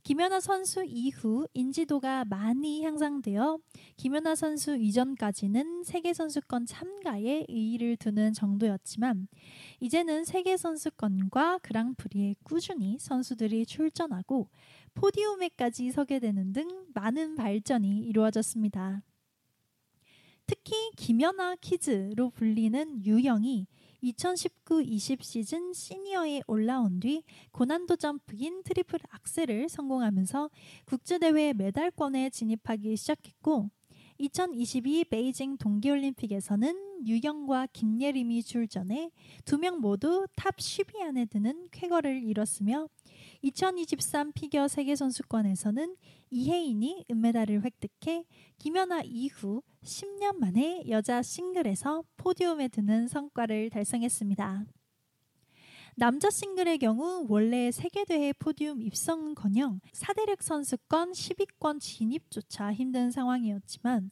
김연아 0.07 0.38
선수 0.38 0.85
이후 0.85 1.49
인지도가 1.53 2.25
많이 2.27 2.85
향상되어 2.85 3.59
김연아 3.97 4.37
선수 4.37 4.77
이전까지는 4.77 5.83
세계 5.83 6.14
선수권 6.14 6.66
참가에 6.66 7.45
의의를 7.49 7.97
두는 7.97 8.33
정도였지만 8.33 9.27
이제는 9.81 10.25
세계 10.25 10.57
선수권과 10.57 11.59
그랑프리에 11.59 12.37
꾸준히 12.45 12.99
선수들이 13.01 13.66
출전하고 13.66 14.49
포디움에까지 14.95 15.90
서게 15.90 16.21
되는 16.21 16.53
등 16.53 16.87
많은 16.95 17.35
발전이 17.35 18.03
이루어졌습니다. 18.03 19.03
특히 20.47 20.92
김연아 20.97 21.57
키즈로 21.57 22.31
불리는 22.31 23.05
유영이 23.05 23.66
2019-20 24.03 25.23
시즌 25.23 25.73
시니어에 25.73 26.43
올라온 26.47 27.01
뒤 27.01 27.23
고난도 27.53 27.97
점프인 27.97 28.63
트리플 28.63 28.99
악셀을 29.11 29.69
성공하면서 29.69 30.51
국제대회 30.85 31.53
메달권에 31.53 32.31
진입하기 32.31 32.97
시작했고 32.97 33.71
2022 34.19 35.05
베이징 35.05 35.59
동계올림픽에서는 35.59 37.07
유영과 37.07 37.67
김예림이 37.75 38.43
출전해 38.43 39.11
두 39.45 39.59
명 39.59 39.81
모두 39.81 40.27
top 40.35 40.57
10위 40.57 41.03
안에 41.03 41.27
드는 41.27 41.69
쾌거를 41.71 42.23
이뤘으며 42.25 42.89
2023 43.43 44.33
피겨 44.33 44.69
세계선수권에서는 44.69 45.97
이해인이 46.31 47.05
은메달을 47.11 47.63
획득해 47.63 48.25
김연아 48.59 49.03
이후 49.05 49.63
10년 49.87 50.38
만에 50.38 50.83
여자 50.88 51.22
싱글에서 51.22 52.03
podium에 52.17 52.69
드는 52.68 53.07
성과를 53.07 53.70
달성했습니다. 53.70 54.66
남자 55.94 56.29
싱글의 56.29 56.79
경우 56.79 57.25
원래 57.29 57.70
세계대회 57.70 58.35
포디움 58.35 58.83
입성은커녕 58.83 59.81
사대륙 59.92 60.43
선수권 60.43 61.12
10위권 61.12 61.80
진입조차 61.80 62.72
힘든 62.74 63.11
상황이었지만 63.11 64.11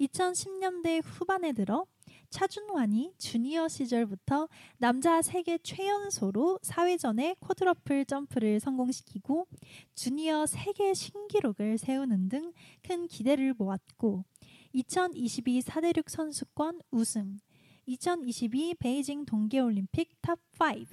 2010년대 0.00 1.02
후반에 1.04 1.52
들어 1.52 1.84
차준환이 2.30 3.12
주니어 3.18 3.68
시절부터 3.68 4.48
남자 4.78 5.20
세계 5.20 5.58
최연소로 5.58 6.60
사회전에 6.62 7.36
쿼드러플 7.40 8.06
점프를 8.06 8.58
성공시키고 8.58 9.46
주니어 9.94 10.46
세계 10.46 10.94
신기록을 10.94 11.76
세우는 11.76 12.30
등 12.30 12.52
큰 12.82 13.06
기대를 13.06 13.54
모았고 13.56 14.24
2022 14.72 15.62
사대륙 15.62 16.08
선수권 16.08 16.80
우승, 16.90 17.38
2022 17.86 18.74
베이징 18.74 19.24
동계올림픽 19.24 20.20
top 20.22 20.60
5, 20.60 20.86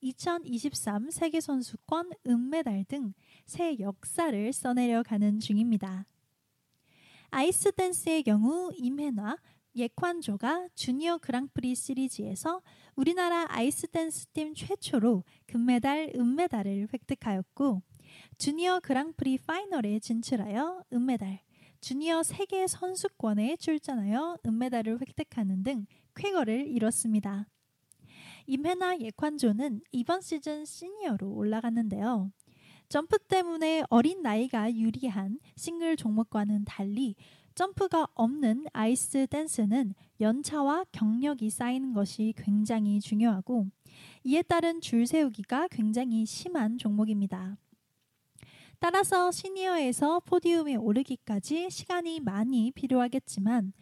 2023 0.00 1.10
세계선수권 1.10 2.10
은메달 2.26 2.84
등 2.84 3.14
새 3.46 3.78
역사를 3.78 4.52
써내려 4.52 5.04
가는 5.04 5.38
중입니다. 5.38 6.04
아이스 7.30 7.70
댄스의 7.72 8.24
경우 8.24 8.72
임해나, 8.74 9.36
예콴 9.74 10.30
조가 10.30 10.68
주니어 10.74 11.18
그랑프리 11.18 11.74
시리즈에서 11.74 12.62
우리나라 12.96 13.46
아이스 13.48 13.86
댄스 13.88 14.26
팀 14.28 14.54
최초로 14.54 15.22
금메달, 15.46 16.12
은메달을 16.16 16.88
획득하였고 16.92 17.82
주니어 18.38 18.80
그랑프리 18.80 19.38
파이널에 19.38 20.00
진출하여 20.00 20.82
은메달, 20.92 21.45
주니어 21.86 22.24
세계 22.24 22.66
선수권에 22.66 23.58
출전하여 23.58 24.38
은메달을 24.44 25.00
획득하는 25.00 25.62
등 25.62 25.86
쾌거를 26.16 26.66
이뤘습니다. 26.66 27.46
임혜나 28.48 28.98
예관조는 28.98 29.82
이번 29.92 30.20
시즌 30.20 30.64
시니어로 30.64 31.30
올라갔는데요. 31.30 32.32
점프 32.88 33.20
때문에 33.28 33.84
어린 33.88 34.20
나이가 34.20 34.74
유리한 34.74 35.38
싱글 35.54 35.94
종목과는 35.94 36.64
달리 36.64 37.14
점프가 37.54 38.08
없는 38.14 38.66
아이스 38.72 39.28
댄스는 39.28 39.94
연차와 40.20 40.86
경력이 40.90 41.50
쌓이는 41.50 41.92
것이 41.92 42.34
굉장히 42.36 42.98
중요하고 42.98 43.68
이에 44.24 44.42
따른 44.42 44.80
줄 44.80 45.06
세우기가 45.06 45.68
굉장히 45.68 46.26
심한 46.26 46.78
종목입니다. 46.78 47.56
따라서 48.78 49.30
시니어에서 49.30 50.20
podium에 50.20 50.76
오르기까지 50.76 51.70
시간이 51.70 52.20
많이 52.20 52.70
필요하겠지만 52.72 53.72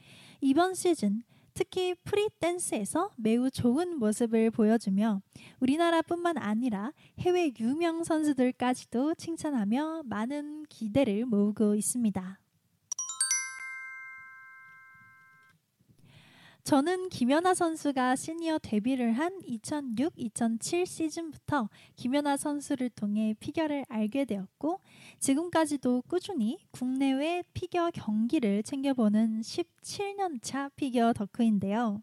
이번 0.41 0.75
시즌 0.75 1.23
특히 1.55 1.95
프리 2.05 2.29
댄스에서 2.41 3.11
매우 3.17 3.51
좋은 3.51 3.99
모습을 3.99 4.51
보여주며 4.51 5.21
우리나라뿐만 5.61 6.37
아니라 6.39 6.93
해외 7.21 7.53
유명 7.59 8.03
선수들까지도 8.03 9.15
칭찬하며 9.15 10.03
많은 10.07 10.65
기대를 10.69 11.27
모으고 11.27 11.77
있습니다. 11.77 12.44
저는 16.65 17.11
김연아 17.11 17.53
선수가 17.53 18.17
시니어 18.17 18.59
데뷔를 18.59 19.13
한 19.13 19.39
2006-2007 19.41 20.87
시즌부터 20.87 21.69
김연아 21.95 22.39
선수를 22.39 22.89
통해 22.89 23.35
피겨를 23.39 23.85
알게 23.91 24.25
되었고 24.25 24.81
지금까지도 25.19 26.05
꾸준히 26.09 26.57
국내외 26.71 27.43
피겨 27.53 27.91
경기를 27.91 28.63
챙겨보는 28.63 29.43
17년 29.43 30.39
차 30.41 30.71
피겨 30.71 31.13
덕후인데요. 31.13 32.03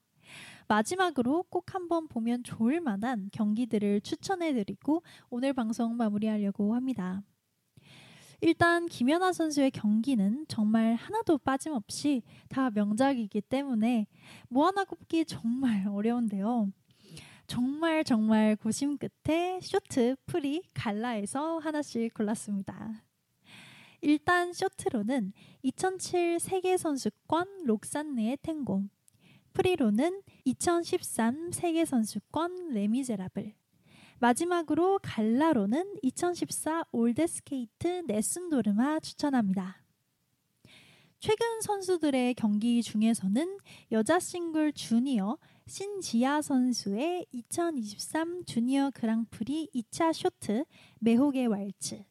마지막으로 0.68 1.42
꼭 1.50 1.74
한번 1.74 2.08
보면 2.08 2.44
좋을 2.44 2.82
만한 2.82 3.30
경기들을 3.34 4.02
추천해드리고 4.02 5.02
오늘 5.32 5.54
방송 5.54 5.98
마무리하려고 5.98 6.76
합니다. 6.76 7.24
일단 8.44 8.88
김연아 8.88 9.34
선수의 9.34 9.70
경기는 9.70 10.46
정말 10.48 10.96
하나도 10.96 11.38
빠짐없이 11.38 12.24
다 12.50 12.72
명작이기 12.72 13.40
때문에 13.42 14.08
뭐 14.50 14.66
하나 14.66 14.84
꼽기 14.84 15.26
정말 15.26 15.86
어려운데요. 15.88 16.72
정말 17.46 18.04
정말 18.04 18.56
고심 18.56 18.98
끝에 18.98 19.60
쇼트, 19.62 20.16
프리, 20.26 20.64
갈라에서 20.74 21.60
하나씩 21.60 22.14
골랐습니다. 22.16 23.04
일단 24.02 24.54
쇼트로는 24.54 25.34
2007 25.62 26.40
세계선수권 26.40 27.66
록산느의 27.66 28.38
탱고, 28.42 28.86
프리로는 29.54 30.24
2013 30.46 31.52
세계선수권 31.52 32.70
레미제라블, 32.70 33.54
마지막으로 34.22 35.00
갈라로는 35.02 35.96
2014 36.04 36.84
올댓스케이트 36.92 38.04
네순 38.06 38.45
도르마 38.45 39.00
추천합니다. 39.00 39.84
최근 41.18 41.62
선수들의 41.62 42.36
경기 42.36 42.84
중에서는 42.84 43.58
여자 43.92 44.20
싱글 44.20 44.74
주니어 44.74 45.40
신지아 45.66 46.44
선수의 46.44 47.26
2023 47.32 48.46
주니어 48.46 48.92
그랑프리 48.94 49.70
2차 49.74 50.14
쇼트 50.14 50.66
매혹의 51.00 51.48
왈츠 51.48 52.04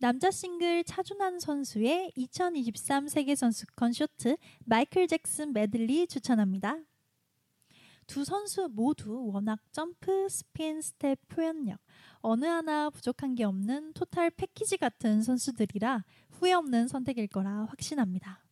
남자 0.00 0.30
싱글 0.30 0.84
차준환 0.84 1.40
선수의 1.40 2.12
2023 2.14 3.08
세계선수권 3.08 3.94
쇼트 3.94 4.36
마이클 4.66 5.08
잭슨 5.08 5.54
메들리 5.54 6.08
추천합니다. 6.08 6.76
두 8.08 8.24
선수 8.24 8.68
모두 8.72 9.30
워낙 9.32 9.60
점프, 9.70 10.28
스핀, 10.28 10.80
스텝, 10.80 11.28
표현력 11.28 11.78
어느 12.20 12.44
하나 12.46 12.90
부족한 12.90 13.36
게 13.36 13.44
없는 13.44 13.92
total 13.92 14.30
package 14.30 14.78
같은 14.78 15.22
선수들이라 15.22 16.04
후회 16.30 16.52
없는 16.54 16.88
선택일 16.88 17.28
거라 17.28 17.66
확신합니다. 17.66 18.42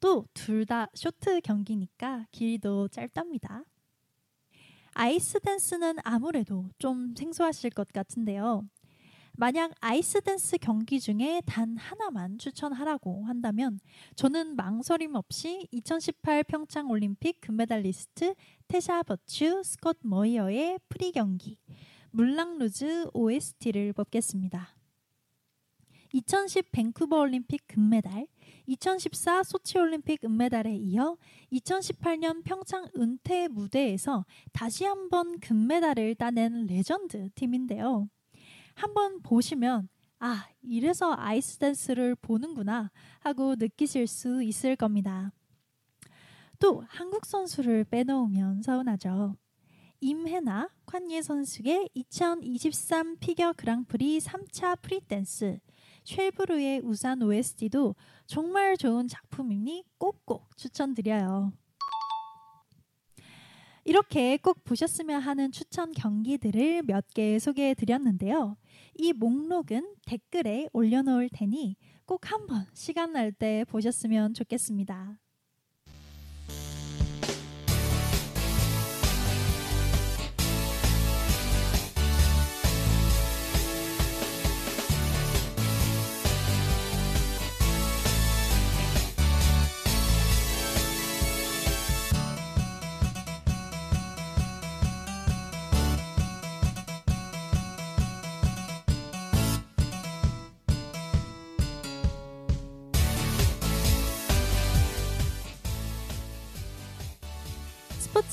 또 0.00 0.26
둘 0.34 0.64
다 0.66 0.88
쇼트 0.94 1.40
경기니까 1.42 2.26
길이도 2.32 2.88
짧답니다. 2.88 3.64
아이스 4.94 5.40
댄스는 5.40 5.96
아무래도 6.04 6.68
좀 6.78 7.14
생소하실 7.16 7.70
것 7.70 7.88
같은데요. 7.92 8.68
만약 9.34 9.72
아이스 9.80 10.20
댄스 10.20 10.58
경기 10.58 11.00
중에 11.00 11.40
단 11.46 11.76
하나만 11.76 12.38
추천하라고 12.38 13.24
한다면 13.24 13.80
저는 14.14 14.56
망설임 14.56 15.14
없이 15.14 15.66
2018 15.70 16.44
평창 16.44 16.90
올림픽 16.90 17.40
금메달리스트 17.40 18.34
테사 18.68 19.02
버츄 19.04 19.62
스콧 19.64 19.98
모이어의 20.02 20.80
프리 20.88 21.12
경기 21.12 21.58
물랑루즈 22.10 23.08
OST를 23.14 23.94
뽑겠습니다. 23.94 24.76
2010 26.12 26.70
밴쿠버 26.72 27.20
올림픽 27.20 27.66
금메달, 27.66 28.26
2014 28.66 29.44
소치 29.44 29.78
올림픽 29.78 30.22
은메달에 30.22 30.76
이어 30.76 31.16
2018년 31.50 32.44
평창 32.44 32.86
은퇴 32.98 33.48
무대에서 33.48 34.26
다시 34.52 34.84
한번 34.84 35.40
금메달을 35.40 36.16
따낸 36.16 36.66
레전드 36.66 37.30
팀인데요. 37.34 38.10
한번 38.74 39.22
보시면 39.22 39.88
아, 40.18 40.46
이래서 40.62 41.14
아이스 41.16 41.58
댄스를 41.58 42.14
보는구나 42.14 42.90
하고 43.20 43.56
느끼실 43.56 44.06
수 44.06 44.42
있을 44.42 44.76
겁니다. 44.76 45.32
또 46.60 46.84
한국 46.86 47.26
선수를 47.26 47.84
빼놓으면 47.84 48.62
서운하죠. 48.62 49.36
임해나 50.00 50.68
콴예 50.86 51.22
선수의 51.22 51.88
2023 51.94 53.16
피겨 53.18 53.52
그랑프리 53.52 54.18
3차 54.18 54.80
프리댄스 54.80 55.58
쉘브르의 56.04 56.80
우산 56.84 57.22
OST도 57.22 57.94
정말 58.26 58.76
좋은 58.76 59.08
작품이니 59.08 59.84
꼭꼭 59.98 60.56
추천드려요. 60.56 61.52
이렇게 63.84 64.36
꼭 64.38 64.62
보셨으면 64.64 65.20
하는 65.20 65.50
추천 65.52 65.92
경기들을 65.92 66.82
몇 66.84 67.04
개 67.14 67.38
소개해 67.38 67.74
드렸는데요. 67.74 68.56
이 68.94 69.12
목록은 69.12 69.94
댓글에 70.06 70.68
올려놓을 70.72 71.28
테니 71.32 71.76
꼭 72.06 72.30
한번 72.30 72.66
시간 72.74 73.12
날 73.12 73.32
때 73.32 73.64
보셨으면 73.68 74.34
좋겠습니다. 74.34 75.18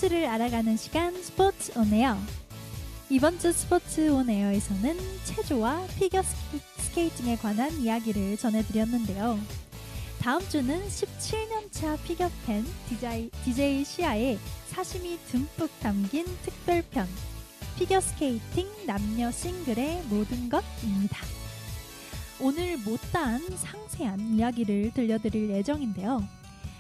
스포츠를 0.10 0.26
알아가는 0.26 0.76
시간 0.76 1.14
스포츠 1.22 1.78
온에어 1.78 2.18
이번 3.10 3.38
주 3.40 3.52
스포츠 3.52 4.10
온에어에서는 4.10 4.98
체조와 5.24 5.86
피겨 5.98 6.22
스케이팅에 6.78 7.38
관한 7.38 7.72
이야기를 7.74 8.38
전해드렸는데요. 8.38 9.40
다음 10.20 10.42
주는 10.50 10.82
17년차 10.88 12.02
피겨 12.04 12.30
팬 12.46 12.66
DJ, 12.90 13.30
DJ 13.46 13.86
시아의 13.86 14.40
사심이 14.68 15.20
듬뿍 15.28 15.70
담긴 15.80 16.26
특별편 16.42 17.08
피겨 17.78 18.02
스케이팅 18.02 18.68
남녀 18.86 19.32
싱글의 19.32 20.04
모든 20.10 20.50
것입니다. 20.50 21.20
오늘 22.40 22.78
못다한 22.78 23.42
상세한 23.56 24.20
이야기를 24.36 24.92
들려드릴 24.94 25.52
예정인데요. 25.52 26.28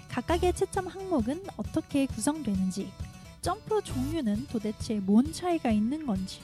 각각의 0.10 0.54
채점 0.54 0.88
항목은 0.88 1.44
어떻게 1.58 2.08
구성되는지, 2.08 2.92
점프 3.50 3.82
종류는 3.82 4.45
도대체 4.52 5.00
뭔 5.00 5.34
차이가 5.34 5.72
있는 5.72 6.06
건지, 6.06 6.39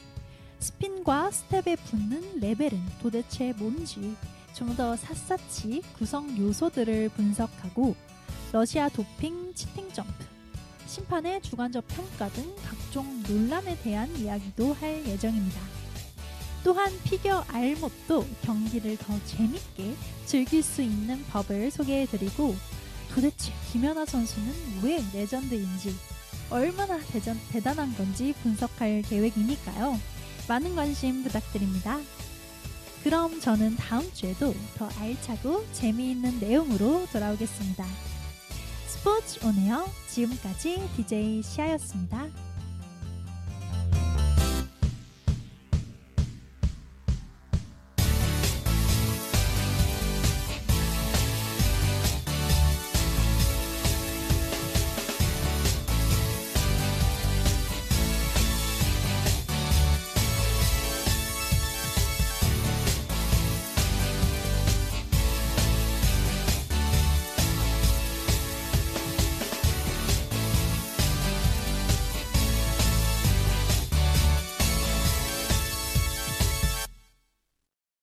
스핀과 0.57 1.29
스텝에 1.29 1.75
붙는 1.75 2.39
레벨은 2.39 2.83
도대체 2.99 3.53
뭔지 3.57 4.15
좀 4.55 4.75
더 4.75 4.95
샅샅이 4.95 5.83
구성 5.99 6.35
요소들을 6.35 7.09
분석하고 7.09 7.95
러시아 8.51 8.89
도핑 8.89 9.53
cheating 9.53 9.91
점프, 9.93 10.11
심판의 10.87 11.43
주관적 11.43 11.87
평가 11.89 12.27
등 12.29 12.51
각종 12.67 13.21
논란에 13.21 13.77
대한 13.83 14.09
이야기도 14.17 14.73
할 14.73 15.05
예정입니다. 15.05 15.61
또한 16.63 16.91
피겨 17.03 17.45
알못도 17.49 18.25
경기를 18.41 18.97
더 18.97 19.13
재밌게 19.25 19.93
즐길 20.25 20.63
수 20.63 20.81
있는 20.81 21.23
법을 21.25 21.69
소개해드리고 21.69 22.55
도대체 23.13 23.53
김연아 23.71 24.05
선수는 24.05 24.81
왜 24.81 25.03
레전드인지 25.13 26.14
얼마나 26.55 26.97
대전, 27.11 27.37
대단한 27.51 27.93
건지 27.95 28.33
분석할 28.41 29.01
계획이니까요. 29.01 29.99
많은 30.47 30.73
관심 30.73 31.21
부탁드립니다. 31.21 31.99
그럼 33.03 33.41
저는 33.41 33.75
다음 33.75 34.09
주에도 34.13 34.53
더 34.77 34.89
알차고 34.99 35.65
재미있는 35.73 36.39
내용으로 36.39 37.07
돌아오겠습니다. 37.11 37.85
스포츠 38.87 39.45
오네요. 39.45 39.85
지금까지 40.07 40.89
DJ 40.95 41.43
시아였습니다. 41.43 42.25